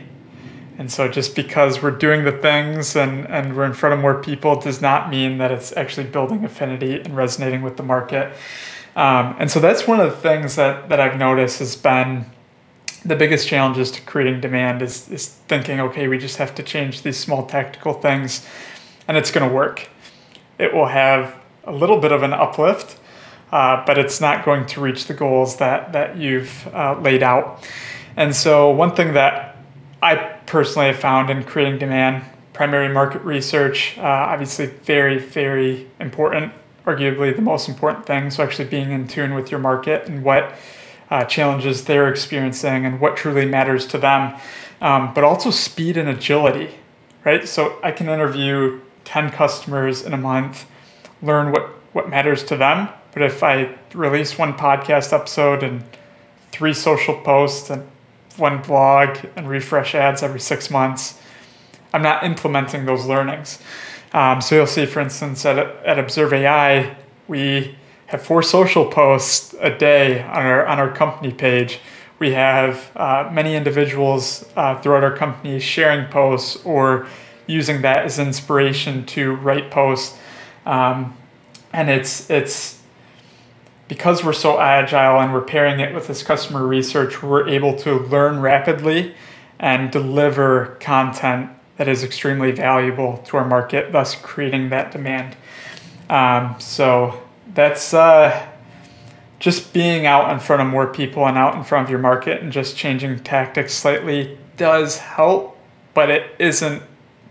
[0.84, 4.22] and so just because we're doing the things and, and we're in front of more
[4.22, 8.36] people does not mean that it's actually building affinity and resonating with the market
[8.98, 12.26] um, and so that's one of the things that, that I've noticed has been
[13.06, 17.02] the biggest challenges to creating demand is, is thinking, okay, we just have to change
[17.04, 18.46] these small tactical things
[19.08, 19.88] and it's going to work.
[20.60, 22.98] It will have a little bit of an uplift,
[23.54, 27.66] uh, but it's not going to reach the goals that, that you've uh, laid out.
[28.18, 29.53] And so, one thing that
[30.04, 36.54] I personally have found in creating demand, primary market research, uh, obviously very, very important
[36.86, 38.30] arguably the most important thing.
[38.30, 40.54] So, actually being in tune with your market and what
[41.10, 44.40] uh, challenges they're experiencing and what truly matters to them,
[44.82, 46.76] um, but also speed and agility,
[47.24, 47.48] right?
[47.48, 50.66] So, I can interview 10 customers in a month,
[51.22, 52.90] learn what, what matters to them.
[53.14, 55.84] But if I release one podcast episode and
[56.52, 57.88] three social posts and
[58.38, 61.20] one blog and refresh ads every six months,
[61.94, 63.60] I'm not implementing those learnings.
[64.14, 66.96] Um, so you'll see, for instance, at, at Observe AI,
[67.28, 67.78] we
[68.08, 71.80] have four social posts a day on our on our company page.
[72.20, 77.08] We have uh, many individuals uh, throughout our company sharing posts or
[77.48, 80.18] using that as inspiration to write posts.
[80.66, 81.18] Um,
[81.74, 82.83] and it's it's
[83.94, 87.94] because we're so agile and we're pairing it with this customer research, we're able to
[87.94, 89.14] learn rapidly
[89.60, 95.36] and deliver content that is extremely valuable to our market, thus creating that demand.
[96.10, 97.22] Um, so
[97.54, 98.48] that's uh,
[99.38, 102.42] just being out in front of more people and out in front of your market
[102.42, 105.56] and just changing tactics slightly does help,
[105.94, 106.82] but it isn't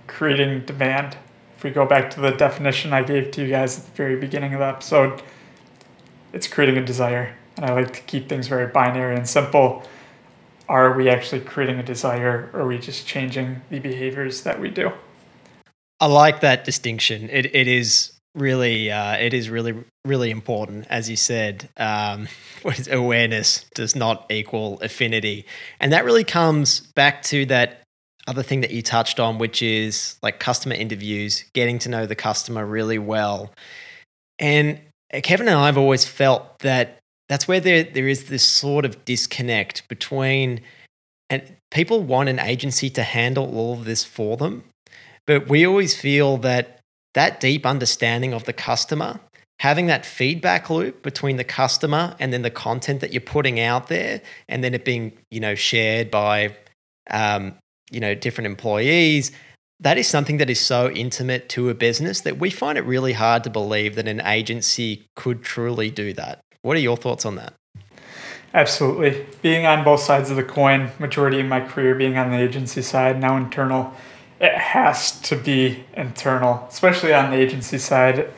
[0.06, 1.16] creating demand.
[1.56, 4.14] If we go back to the definition I gave to you guys at the very
[4.14, 5.22] beginning of the episode,
[6.32, 7.34] it's creating a desire.
[7.56, 9.82] And I like to keep things very binary and simple.
[10.68, 14.70] Are we actually creating a desire or are we just changing the behaviors that we
[14.70, 14.92] do?
[16.00, 17.28] I like that distinction.
[17.30, 19.74] It, it is really uh, it is really
[20.04, 22.26] really important as you said um,
[22.90, 25.44] awareness does not equal affinity
[25.80, 27.82] and that really comes back to that
[28.26, 32.14] other thing that you touched on which is like customer interviews getting to know the
[32.14, 33.52] customer really well
[34.38, 34.80] and
[35.20, 36.98] kevin and i have always felt that
[37.28, 40.60] that's where there, there is this sort of disconnect between
[41.30, 44.64] and people want an agency to handle all of this for them
[45.26, 46.80] but we always feel that
[47.14, 49.20] that deep understanding of the customer,
[49.60, 53.88] having that feedback loop between the customer and then the content that you're putting out
[53.88, 56.54] there, and then it being you know shared by
[57.10, 57.54] um,
[57.90, 59.32] you know different employees.
[59.82, 63.14] That is something that is so intimate to a business that we find it really
[63.14, 66.40] hard to believe that an agency could truly do that.
[66.62, 67.54] What are your thoughts on that?
[68.54, 69.26] Absolutely.
[69.42, 72.80] Being on both sides of the coin, majority of my career being on the agency
[72.80, 73.92] side, now internal
[74.38, 78.28] it has to be internal, especially on the agency side.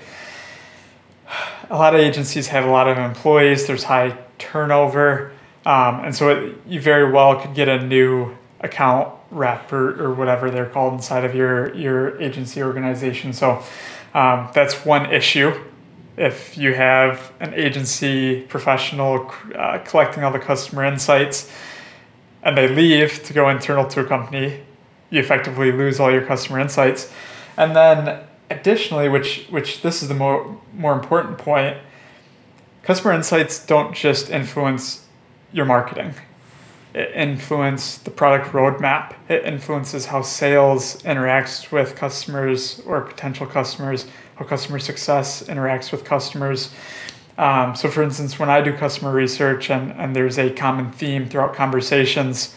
[1.70, 3.66] A lot of agencies have a lot of employees.
[3.66, 5.32] There's high turnover,
[5.64, 10.14] um, and so it, you very well could get a new account rep or, or
[10.14, 13.32] whatever they're called inside of your your agency organization.
[13.32, 13.62] So
[14.14, 15.53] um, that's one issue.
[16.16, 21.51] If you have an agency professional uh, collecting all the customer insights,
[22.43, 24.61] and they leave to go internal to a company,
[25.11, 27.12] you effectively lose all your customer insights.
[27.57, 28.20] And then
[28.51, 31.76] additionally, which which this is the more more important point,
[32.82, 35.07] customer insights don't just influence
[35.53, 36.14] your marketing.
[36.95, 39.14] It influences the product roadmap.
[39.28, 46.05] It influences how sales interacts with customers or potential customers, how customer success interacts with
[46.05, 46.72] customers.
[47.36, 51.28] Um, so, for instance, when I do customer research and, and there's a common theme
[51.28, 52.55] throughout conversations,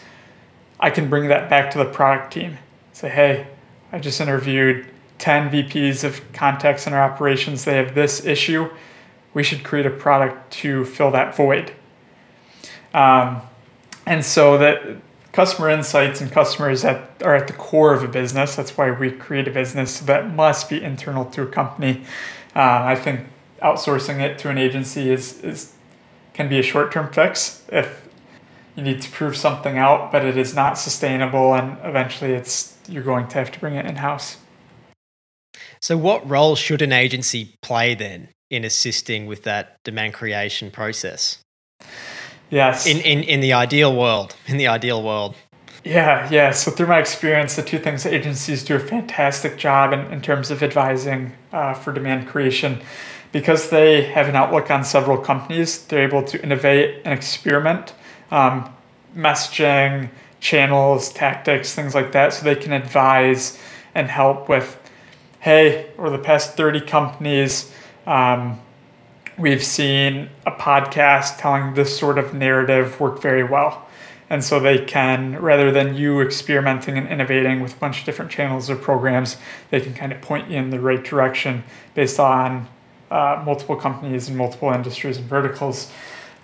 [0.78, 2.58] I can bring that back to the product team.
[2.92, 3.48] Say, hey,
[3.90, 4.86] I just interviewed
[5.18, 7.64] 10 VPs of contact center operations.
[7.64, 8.70] They have this issue.
[9.34, 11.72] We should create a product to fill that void.
[12.94, 13.42] Um,
[14.08, 14.82] and so that
[15.32, 18.56] customer insights and customers that are at the core of a business.
[18.56, 22.04] That's why we create a business so that must be internal to a company.
[22.56, 23.26] Uh, I think
[23.62, 25.74] outsourcing it to an agency is, is
[26.32, 28.08] can be a short term fix if
[28.76, 33.02] you need to prove something out, but it is not sustainable, and eventually, it's you're
[33.02, 34.36] going to have to bring it in house.
[35.80, 41.38] So, what role should an agency play then in assisting with that demand creation process?
[42.50, 42.86] Yes.
[42.86, 45.34] In in in the ideal world, in the ideal world.
[45.84, 46.50] Yeah, yeah.
[46.50, 50.50] So through my experience, the two things agencies do a fantastic job in, in terms
[50.50, 52.80] of advising uh, for demand creation.
[53.30, 57.92] Because they have an outlook on several companies, they're able to innovate and experiment
[58.30, 58.72] um,
[59.16, 63.58] messaging, channels, tactics, things like that, so they can advise
[63.94, 64.78] and help with,
[65.40, 67.72] hey, over the past 30 companies,
[68.06, 68.60] um,
[69.38, 73.86] we've seen a podcast telling this sort of narrative work very well.
[74.30, 78.30] And so they can, rather than you experimenting and innovating with a bunch of different
[78.30, 79.38] channels or programs,
[79.70, 81.64] they can kind of point you in the right direction
[81.94, 82.68] based on
[83.10, 85.90] uh, multiple companies and multiple industries and verticals.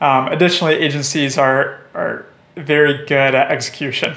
[0.00, 2.26] Um, additionally, agencies are, are
[2.56, 4.16] very good at execution.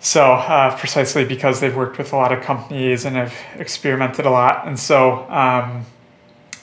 [0.00, 4.30] So, uh, precisely because they've worked with a lot of companies and have experimented a
[4.30, 4.66] lot.
[4.66, 5.86] And so, um,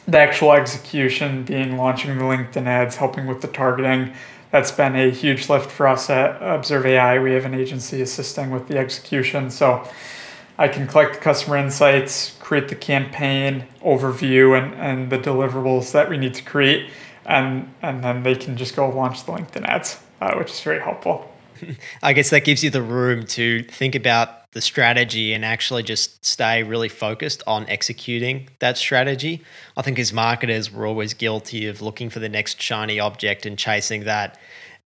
[0.08, 4.14] the actual execution being launching the LinkedIn ads, helping with the targeting,
[4.52, 7.20] that's been a huge lift for us at Observe AI.
[7.20, 9.50] We have an agency assisting with the execution.
[9.52, 9.88] So,
[10.60, 16.10] I can collect the customer insights, create the campaign overview, and, and the deliverables that
[16.10, 16.90] we need to create
[17.28, 20.80] and and then they can just go launch the LinkedIn ads, uh, which is very
[20.80, 21.32] helpful.
[22.04, 26.26] I guess that gives you the room to think about the strategy and actually just
[26.26, 29.44] stay really focused on executing that strategy.
[29.76, 33.58] I think as marketers, we're always guilty of looking for the next shiny object and
[33.58, 34.38] chasing that.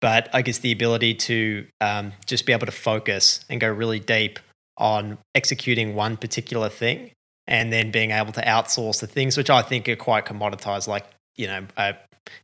[0.01, 3.99] But I guess the ability to um, just be able to focus and go really
[3.99, 4.39] deep
[4.77, 7.11] on executing one particular thing
[7.47, 11.05] and then being able to outsource the things which I think are quite commoditized, like,
[11.35, 11.93] you know, uh,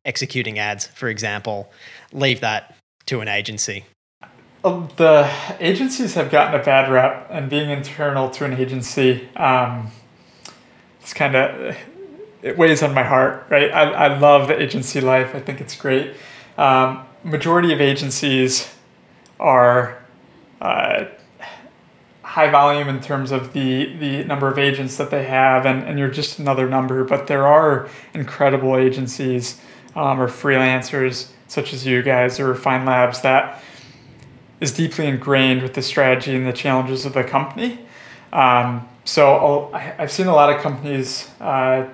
[0.04, 1.72] executing ads, for example,
[2.12, 3.86] leave that to an agency.
[4.66, 9.92] Um, the agencies have gotten a bad rep, and being internal to an agency, um,
[11.02, 11.78] it's kind of
[12.42, 13.72] it weighs on my heart, right?
[13.72, 15.36] I, I love the agency life.
[15.36, 16.16] I think it's great.
[16.58, 18.74] Um, majority of agencies
[19.40, 20.04] are
[20.60, 21.06] uh,
[22.24, 26.00] high volume in terms of the the number of agents that they have, and, and
[26.00, 27.04] you're just another number.
[27.04, 29.62] But there are incredible agencies
[29.96, 33.62] um, or freelancers such as you guys or Fine Labs that
[34.60, 37.80] is deeply ingrained with the strategy and the challenges of the company.
[38.32, 41.88] Um, so I've seen a lot of companies uh,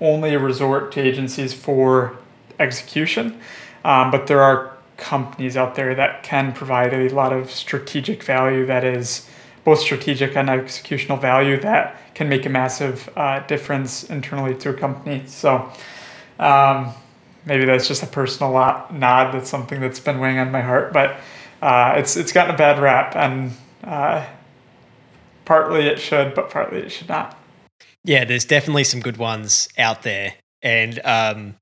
[0.00, 2.16] only resort to agencies for
[2.60, 3.40] execution,
[3.84, 8.66] um, but there are companies out there that can provide a lot of strategic value
[8.66, 9.28] that is
[9.64, 14.74] both strategic and executional value that can make a massive uh, difference internally to a
[14.74, 15.22] company.
[15.26, 15.70] So
[16.38, 16.92] um,
[17.46, 19.32] maybe that's just a personal nod.
[19.32, 21.20] That's something that's been weighing on my heart, but
[21.62, 23.52] uh, it's it's gotten a bad rap, and
[23.84, 24.26] uh,
[25.44, 27.38] partly it should, but partly it should not.
[28.04, 31.54] Yeah, there's definitely some good ones out there, and um,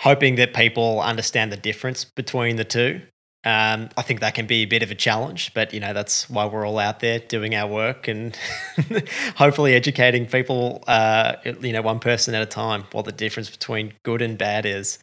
[0.00, 3.02] hoping that people understand the difference between the two.
[3.44, 6.28] Um, I think that can be a bit of a challenge, but you know that's
[6.30, 8.34] why we're all out there doing our work and
[9.36, 13.92] hopefully educating people, uh, you know, one person at a time, what the difference between
[14.02, 14.98] good and bad is.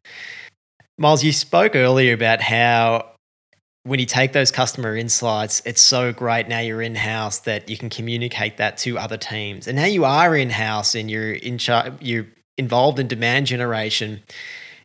[0.98, 3.12] Myles, you spoke earlier about how
[3.88, 7.78] when you take those customer insights, it's so great now you're in house that you
[7.78, 9.68] can communicate that to other teams.
[9.68, 12.28] And now you are in house and you're in char- you're
[12.58, 14.22] involved in demand generation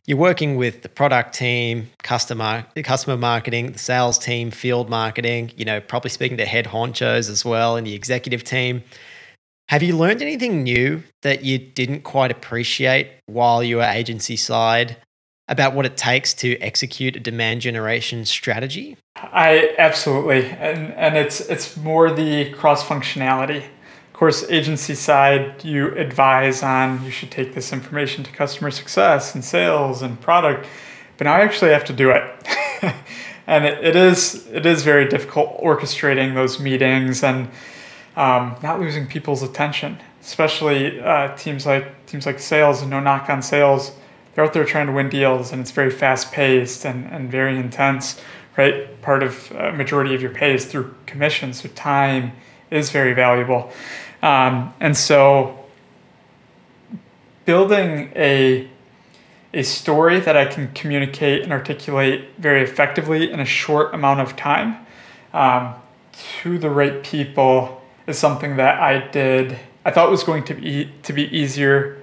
[0.05, 5.63] you're working with the product team, customer customer marketing, the sales team, field marketing, you
[5.63, 8.83] know, probably speaking to head honchos as well and the executive team.
[9.69, 14.97] Have you learned anything new that you didn't quite appreciate while you were agency side
[15.47, 18.97] about what it takes to execute a demand generation strategy?
[19.15, 20.45] I absolutely.
[20.45, 27.03] And and it's it's more the cross functionality Of course, agency side, you advise on
[27.03, 30.67] you should take this information to customer success and sales and product,
[31.17, 32.23] but now I actually have to do it.
[33.47, 37.49] and it, it is it is very difficult orchestrating those meetings and
[38.15, 43.29] um, not losing people's attention, especially uh, teams like teams like sales and no knock
[43.29, 43.91] on sales.
[44.33, 47.57] They're out there trying to win deals, and it's very fast paced and, and very
[47.57, 48.19] intense.
[48.55, 52.33] Right, part of uh, majority of your pay is through commission, so time
[52.69, 53.71] is very valuable.
[54.21, 55.65] Um, and so
[57.45, 58.69] building a
[59.53, 64.35] a story that I can communicate and articulate very effectively in a short amount of
[64.35, 64.83] time
[65.31, 65.75] um,
[66.41, 69.59] to the right people is something that I did.
[69.85, 72.01] I thought was going to be to be easier,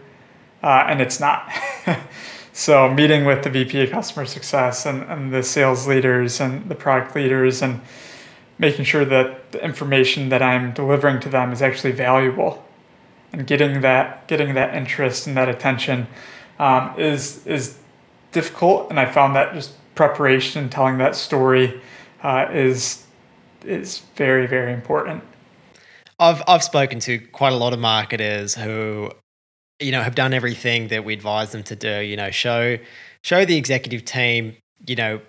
[0.62, 1.50] uh, and it's not.
[2.52, 6.74] so meeting with the VP of customer success and, and the sales leaders and the
[6.74, 7.80] product leaders and
[8.60, 12.62] making sure that the information that I'm delivering to them is actually valuable,
[13.32, 16.06] and getting that getting that interest and that attention
[16.58, 17.78] um, is is
[18.32, 18.90] difficult.
[18.90, 21.80] And I found that just preparation, and telling that story,
[22.22, 23.06] uh, is
[23.64, 25.24] is very very important.
[26.18, 29.10] I've I've spoken to quite a lot of marketers who,
[29.80, 32.00] you know, have done everything that we advise them to do.
[32.00, 32.78] You know, show
[33.24, 34.56] show the executive team,
[34.86, 35.20] you know,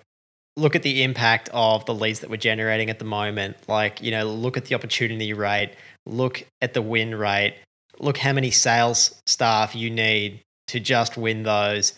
[0.56, 3.56] look at the impact of the leads that we're generating at the moment.
[3.68, 5.72] Like, you know, look at the opportunity rate,
[6.06, 7.56] look at the win rate,
[7.98, 11.94] look how many sales staff you need to just win those.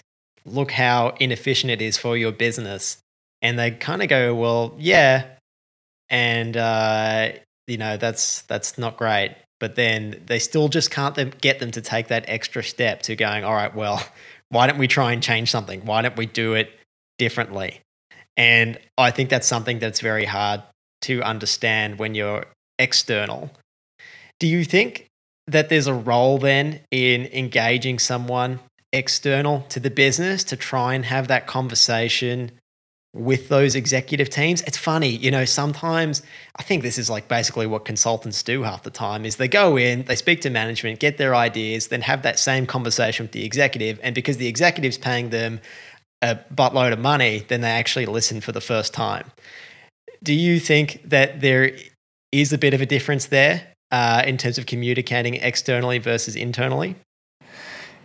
[0.47, 2.99] Look how inefficient it is for your business.
[3.43, 5.27] And they kind of go, well, yeah.
[6.11, 7.33] And, uh,
[7.67, 9.35] you know, that's, that's not great.
[9.61, 13.45] But then they still just can't get them to take that extra step to going,
[13.45, 14.05] all right, well,
[14.49, 15.85] why don't we try and change something?
[15.85, 16.71] Why don't we do it
[17.19, 17.81] differently?
[18.37, 20.63] And I think that's something that's very hard
[21.03, 22.47] to understand when you're
[22.79, 23.51] external.
[24.41, 25.07] Do you think
[25.47, 28.61] that there's a role then in engaging someone
[28.93, 32.53] external to the business to try and have that conversation
[33.15, 34.61] with those executive teams.
[34.63, 36.21] It's funny, you know, sometimes
[36.57, 39.77] I think this is like basically what consultants do half the time is they go
[39.77, 43.45] in, they speak to management, get their ideas, then have that same conversation with the
[43.45, 45.61] executive and because the executive's paying them
[46.23, 49.31] a buttload of money, then they actually listen for the first time.
[50.23, 51.77] Do you think that there
[52.33, 56.97] is a bit of a difference there uh, in terms of communicating externally versus internally?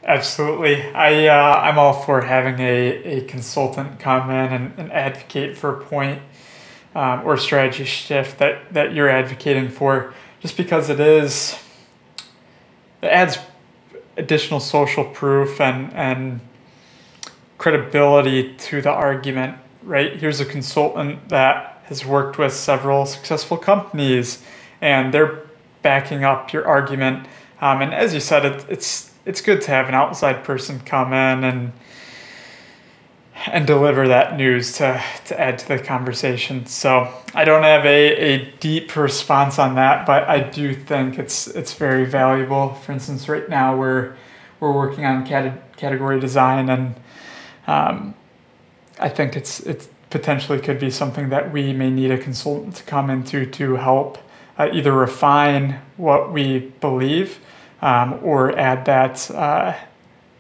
[0.09, 0.81] Absolutely.
[0.89, 5.79] I, uh, I'm all for having a, a consultant come in and, and advocate for
[5.79, 6.23] a point,
[6.95, 11.59] um, or strategy shift that, that you're advocating for, just because it is,
[13.03, 13.37] it adds
[14.17, 16.41] additional social proof and, and
[17.59, 20.15] credibility to the argument, right?
[20.15, 24.43] Here's a consultant that has worked with several successful companies
[24.81, 25.43] and they're
[25.83, 27.27] backing up your argument.
[27.61, 31.13] Um, and as you said, it, it's it's good to have an outside person come
[31.13, 31.71] in and
[33.45, 36.65] and deliver that news to, to add to the conversation.
[36.65, 41.47] So I don't have a, a deep response on that, but I do think it's
[41.47, 42.73] it's very valuable.
[42.73, 44.15] For instance, right now we're
[44.59, 46.95] we're working on cat- category design, and
[47.67, 48.15] um,
[48.99, 52.83] I think it's it's potentially could be something that we may need a consultant to
[52.83, 54.17] come into to help
[54.57, 57.39] uh, either refine what we believe
[57.81, 59.75] um, or add that uh,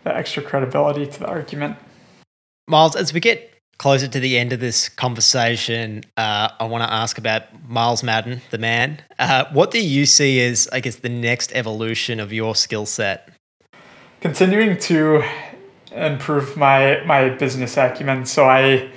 [0.03, 1.77] the extra credibility to the argument.
[2.67, 6.93] Myles, as we get closer to the end of this conversation, uh, I want to
[6.93, 9.01] ask about Myles Madden, the man.
[9.17, 13.29] Uh, what do you see as, I guess, the next evolution of your skill set?
[14.21, 15.23] Continuing to
[15.91, 18.25] improve my my business acumen.
[18.25, 18.91] So I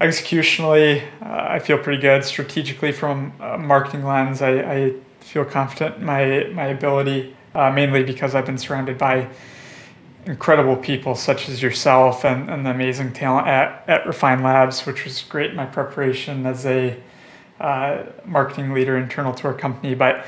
[0.00, 2.24] executionally, uh, I feel pretty good.
[2.24, 8.02] Strategically, from a marketing lens, I, I feel confident in my my ability, uh, mainly
[8.02, 9.28] because I've been surrounded by
[10.24, 15.04] incredible people such as yourself and, and the amazing talent at, at Refine Labs, which
[15.04, 16.96] was great in my preparation as a
[17.60, 19.94] uh, marketing leader internal to our company.
[19.94, 20.26] But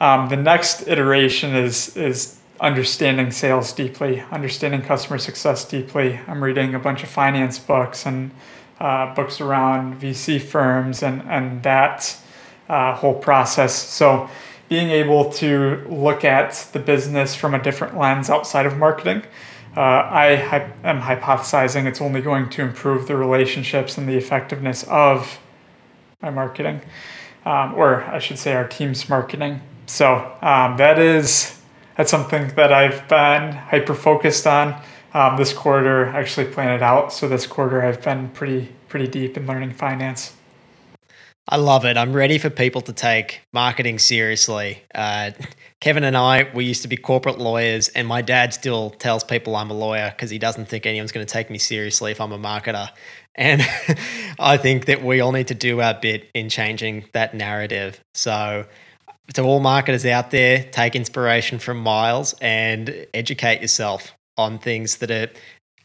[0.00, 6.20] um, the next iteration is is understanding sales deeply, understanding customer success deeply.
[6.26, 8.30] I'm reading a bunch of finance books and
[8.78, 12.16] uh, books around VC firms and, and that
[12.68, 13.74] uh, whole process.
[13.74, 14.28] So,
[14.70, 19.22] being able to look at the business from a different lens outside of marketing,
[19.76, 25.40] uh, I am hypothesizing it's only going to improve the relationships and the effectiveness of
[26.22, 26.82] my marketing,
[27.44, 29.60] um, or I should say, our team's marketing.
[29.86, 31.60] So, um, that is
[31.96, 34.80] that's something that I've been hyper focused on.
[35.12, 37.12] Um, this quarter, I actually planned it out.
[37.12, 40.34] So this quarter, I've been pretty pretty deep in learning finance.
[41.52, 41.96] I love it.
[41.96, 44.84] I'm ready for people to take marketing seriously.
[44.94, 45.32] Uh,
[45.80, 49.56] Kevin and I, we used to be corporate lawyers, and my dad still tells people
[49.56, 52.30] I'm a lawyer because he doesn't think anyone's going to take me seriously if I'm
[52.30, 52.88] a marketer.
[53.34, 53.62] And
[54.38, 58.00] I think that we all need to do our bit in changing that narrative.
[58.14, 58.66] So,
[59.34, 65.10] to all marketers out there, take inspiration from Myles and educate yourself on things that
[65.10, 65.28] are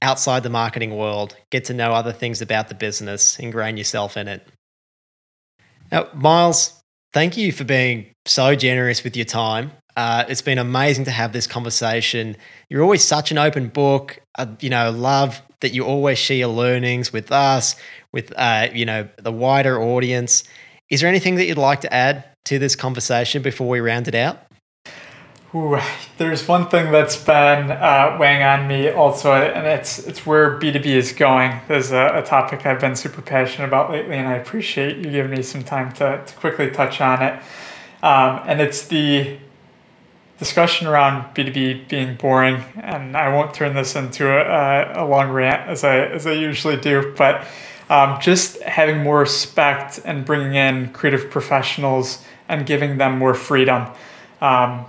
[0.03, 1.35] outside the marketing world.
[1.49, 4.47] Get to know other things about the business, ingrain yourself in it.
[5.95, 6.77] Now, Myles,
[7.13, 9.71] thank you for being so generous with your time.
[9.95, 12.35] Uh, it's been amazing to have this conversation.
[12.69, 14.19] You're always such an open book.
[14.37, 17.77] I, you know, love that you always share your learnings with us,
[18.11, 20.43] with uh, you know the wider audience.
[20.89, 24.15] Is there anything that you'd like to add to this conversation before we round it
[24.15, 24.44] out?
[26.17, 30.85] There's one thing that's been uh, weighing on me also, and it's it's where B2B
[30.85, 31.61] is going.
[31.69, 35.31] There's a, a, topic I've been super passionate about lately, and I appreciate you giving
[35.31, 37.41] me some time to, to quickly touch on it.
[38.03, 39.37] Um, and it's the
[40.39, 45.69] discussion around B2B being boring, and I won't turn this into a, a long rant
[45.69, 47.47] as I, as I usually do, but
[47.89, 53.87] um, just having more respect and bringing in creative professionals and giving them more freedom.
[54.41, 54.87] Um,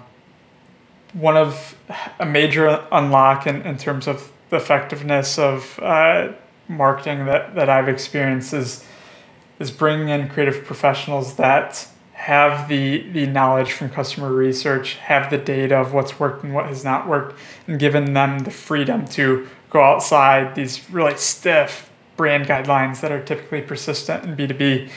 [1.21, 1.77] one of
[2.21, 6.33] a major unlock in, in terms of the effectiveness of uh,
[6.69, 8.85] marketing that, that I've experienced is
[9.59, 15.39] is bringing in creative professionals that have the the knowledge from customer research, have the
[15.39, 19.47] data of what's worked and what has not worked, and given them the freedom to
[19.71, 24.89] go outside these really stiff brand guidelines that are typically persistent in B two B.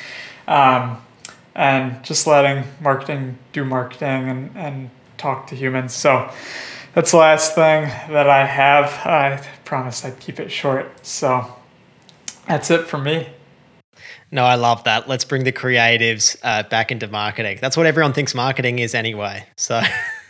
[0.47, 1.01] Um,
[1.55, 4.89] and just letting marketing do marketing and, and
[5.19, 5.93] talk to humans.
[5.93, 6.31] So
[6.95, 8.85] that's the last thing that I have.
[9.05, 11.05] I promised I'd keep it short.
[11.05, 11.55] So
[12.47, 13.29] that's it for me.
[14.31, 15.09] No, I love that.
[15.09, 17.57] Let's bring the creatives uh, back into marketing.
[17.61, 19.45] That's what everyone thinks marketing is anyway.
[19.55, 19.81] So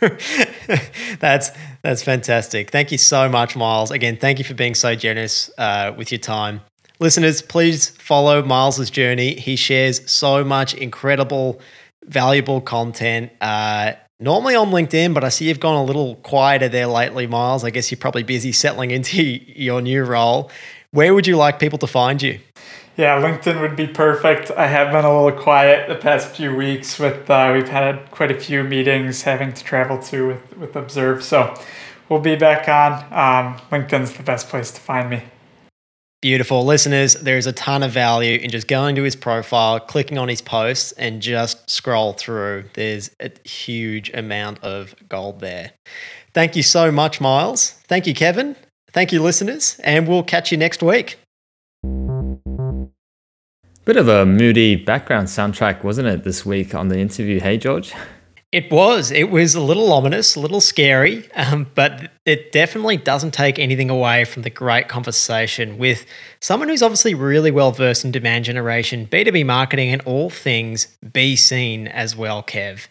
[1.20, 1.50] that's
[1.82, 2.70] that's fantastic.
[2.70, 3.90] Thank you so much, Myles.
[3.90, 6.62] Again, thank you for being so generous uh, with your time.
[6.98, 9.34] Listeners, please follow Myles's journey.
[9.34, 11.60] He shares so much incredible,
[12.04, 13.32] valuable content.
[13.40, 17.64] Uh, normally on LinkedIn, but I see you've gone a little quieter there lately, Myles.
[17.64, 20.50] I guess you're probably busy settling into your new role.
[20.92, 22.40] Where would you like people to find you?
[22.96, 24.50] Yeah, LinkedIn would be perfect.
[24.50, 28.30] I have been a little quiet the past few weeks with uh, we've had quite
[28.30, 31.22] a few meetings having to travel to with with Observe.
[31.24, 31.54] So
[32.08, 33.04] we'll be back on.
[33.04, 35.22] Um, LinkedIn's the best place to find me.
[36.22, 36.66] Beautiful.
[36.66, 40.42] Listeners, there's a ton of value in just going to his profile, clicking on his
[40.42, 42.64] posts, and just scroll through.
[42.74, 45.72] There's a huge amount of gold there.
[46.34, 47.70] Thank you so much, Myles.
[47.88, 48.54] Thank you, Kevin.
[48.92, 51.18] Thank you, listeners, and we'll catch you next week.
[53.86, 57.40] Bit of a moody background soundtrack, wasn't it, this week on the interview?
[57.40, 57.94] Hey, George?
[58.52, 59.12] It was.
[59.12, 63.90] It was a little ominous, a little scary, um, but it definitely doesn't take anything
[63.90, 66.04] away from the great conversation with
[66.40, 71.36] someone who's obviously really well versed in demand generation, B2B marketing, and all things be
[71.36, 72.88] seen as well, Kev.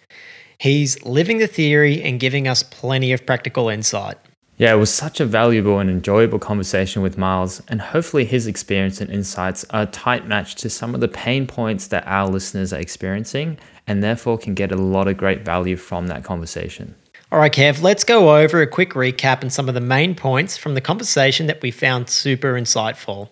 [0.60, 4.18] He's living the theory and giving us plenty of practical insight.
[4.60, 9.00] Yeah, it was such a valuable and enjoyable conversation with Myles, and hopefully his experience
[9.00, 12.74] and insights are a tight match to some of the pain points that our listeners
[12.74, 13.58] are experiencing,
[13.88, 16.94] and therefore can get a lot of great value from that conversation.
[17.32, 20.58] All right, Kev, let's go over a quick recap and some of the main points
[20.58, 23.30] from the conversation that we found super insightful.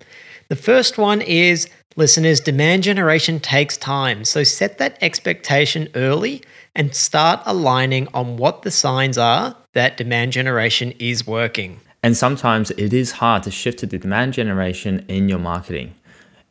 [0.48, 1.68] The first one is
[1.98, 6.42] listeners, demand generation takes time, so set that expectation early
[6.78, 11.82] and start aligning on what the signs are that demand generation is working.
[12.04, 15.96] And sometimes it is hard to shift to the demand generation in your marketing.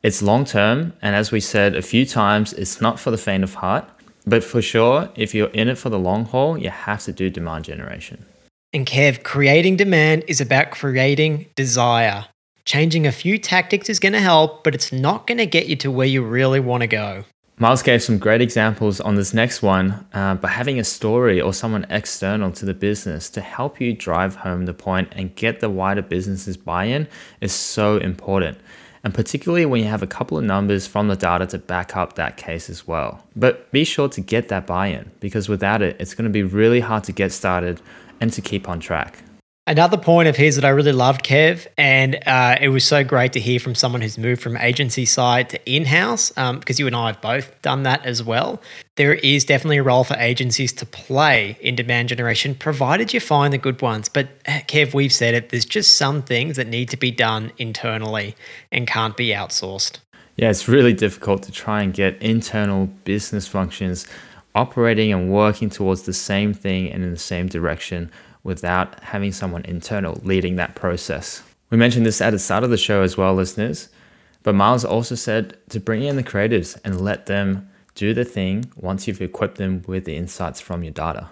[0.03, 3.45] It's long term, and as we said a few times, it's not for the faint
[3.45, 3.89] of heart.
[4.27, 7.31] But for sure, if you're in it for the long haul, you have to do
[7.31, 8.27] demand generation.
[8.72, 12.27] And Kev, creating demand is about creating desire.
[12.64, 15.77] Changing a few tactics is going to help, but it's not going to get you
[15.77, 17.24] to where you really want to go.
[17.59, 21.54] Myles gave some great examples on this next one, uh, but having a story or
[21.54, 25.70] someone external to the business to help you drive home the point and get the
[25.70, 27.09] wider business's buy in
[27.40, 28.59] is so important.
[29.02, 32.16] And particularly when you have a couple of numbers from the data to back up
[32.16, 33.24] that case as well.
[33.34, 36.42] But be sure to get that buy in because without it, it's going to be
[36.42, 37.80] really hard to get started
[38.20, 39.22] and to keep on track.
[39.69, 43.33] Another point of his that I really loved, Kev, and uh, it was so great
[43.33, 46.87] to hear from someone who's moved from agency side to in house, um, because you
[46.87, 48.62] and I have both done that as well.
[48.95, 53.53] There is definitely a role for agencies to play in demand generation, provided you find
[53.53, 54.09] the good ones.
[54.09, 57.51] But uh, Kev, we've said it, there's just some things that need to be done
[57.59, 58.37] internally
[58.71, 59.99] and can't be outsourced.
[60.37, 64.07] Yeah, it's really difficult to try and get internal business functions
[64.55, 68.12] operating and working towards the same thing and in the same direction
[68.47, 71.42] without having someone internal leading that process.
[71.70, 73.88] We mentioned this at the start of the show as well, listeners,
[74.42, 78.70] but Myles also said to bring in the creatives and let them do the thing
[78.76, 81.28] once you've equipped them with the insights from your data.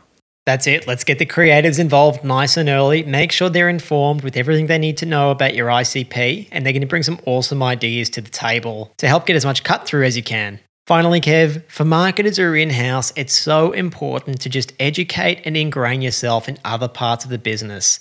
[0.46, 0.86] That's it.
[0.86, 3.02] Let's get the creatives involved nice and early.
[3.02, 6.72] Make sure they're informed with everything they need to know about your ICP, and they're
[6.72, 9.86] going to bring some awesome ideas to the table to help get as much cut
[9.86, 10.60] through as you can.
[10.86, 15.56] Finally, Kev, for marketers who are in house, it's so important to just educate and
[15.56, 17.98] ingrain yourself in other parts of the business.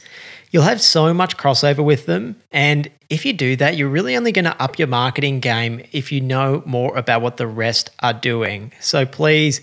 [0.52, 2.36] You'll have so much crossover with them.
[2.52, 6.12] And if you do that, you're really only going to up your marketing game if
[6.12, 8.74] you know more about what the rest are doing.
[8.82, 9.62] So please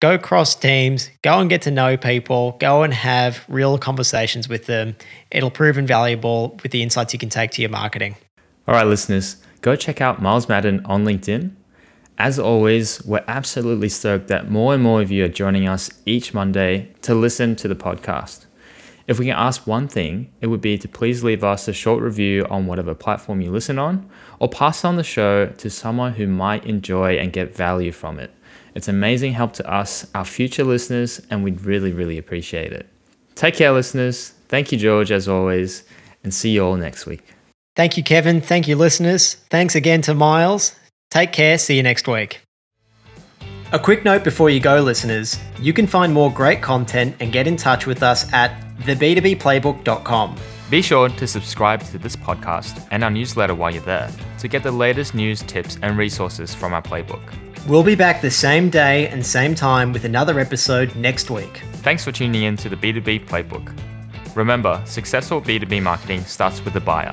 [0.00, 4.66] go cross teams, go and get to know people, go and have real conversations with
[4.66, 4.96] them.
[5.30, 8.16] It'll prove invaluable with the insights you can take to your marketing.
[8.66, 11.54] All right, listeners, go check out Myles Madden on LinkedIn
[12.18, 16.34] as always, we're absolutely stoked that more and more of you are joining us each
[16.34, 18.46] Monday to listen to the podcast.
[19.06, 22.02] If we can ask one thing, it would be to please leave us a short
[22.02, 24.10] review on whatever platform you listen on,
[24.40, 28.32] or pass on the show to someone who might enjoy and get value from it.
[28.74, 32.86] It's amazing help to us, our future listeners, and we'd really, really appreciate it.
[33.36, 34.30] Take care, listeners.
[34.48, 35.84] Thank you, George, as always,
[36.24, 37.22] and see you all next week.
[37.76, 38.40] Thank you, Kevin.
[38.40, 39.34] Thank you, listeners.
[39.50, 40.74] Thanks again to Myles.
[41.10, 41.58] Take care.
[41.58, 42.40] See you next week.
[43.72, 47.46] A quick note before you go, listeners you can find more great content and get
[47.46, 50.36] in touch with us at theb2bplaybook.com.
[50.70, 54.62] Be sure to subscribe to this podcast and our newsletter while you're there to get
[54.62, 57.22] the latest news, tips, and resources from our playbook.
[57.66, 61.62] We'll be back the same day and same time with another episode next week.
[61.82, 63.76] Thanks for tuning in to the B2B Playbook.
[64.34, 67.12] Remember, successful B2B marketing starts with the buyer.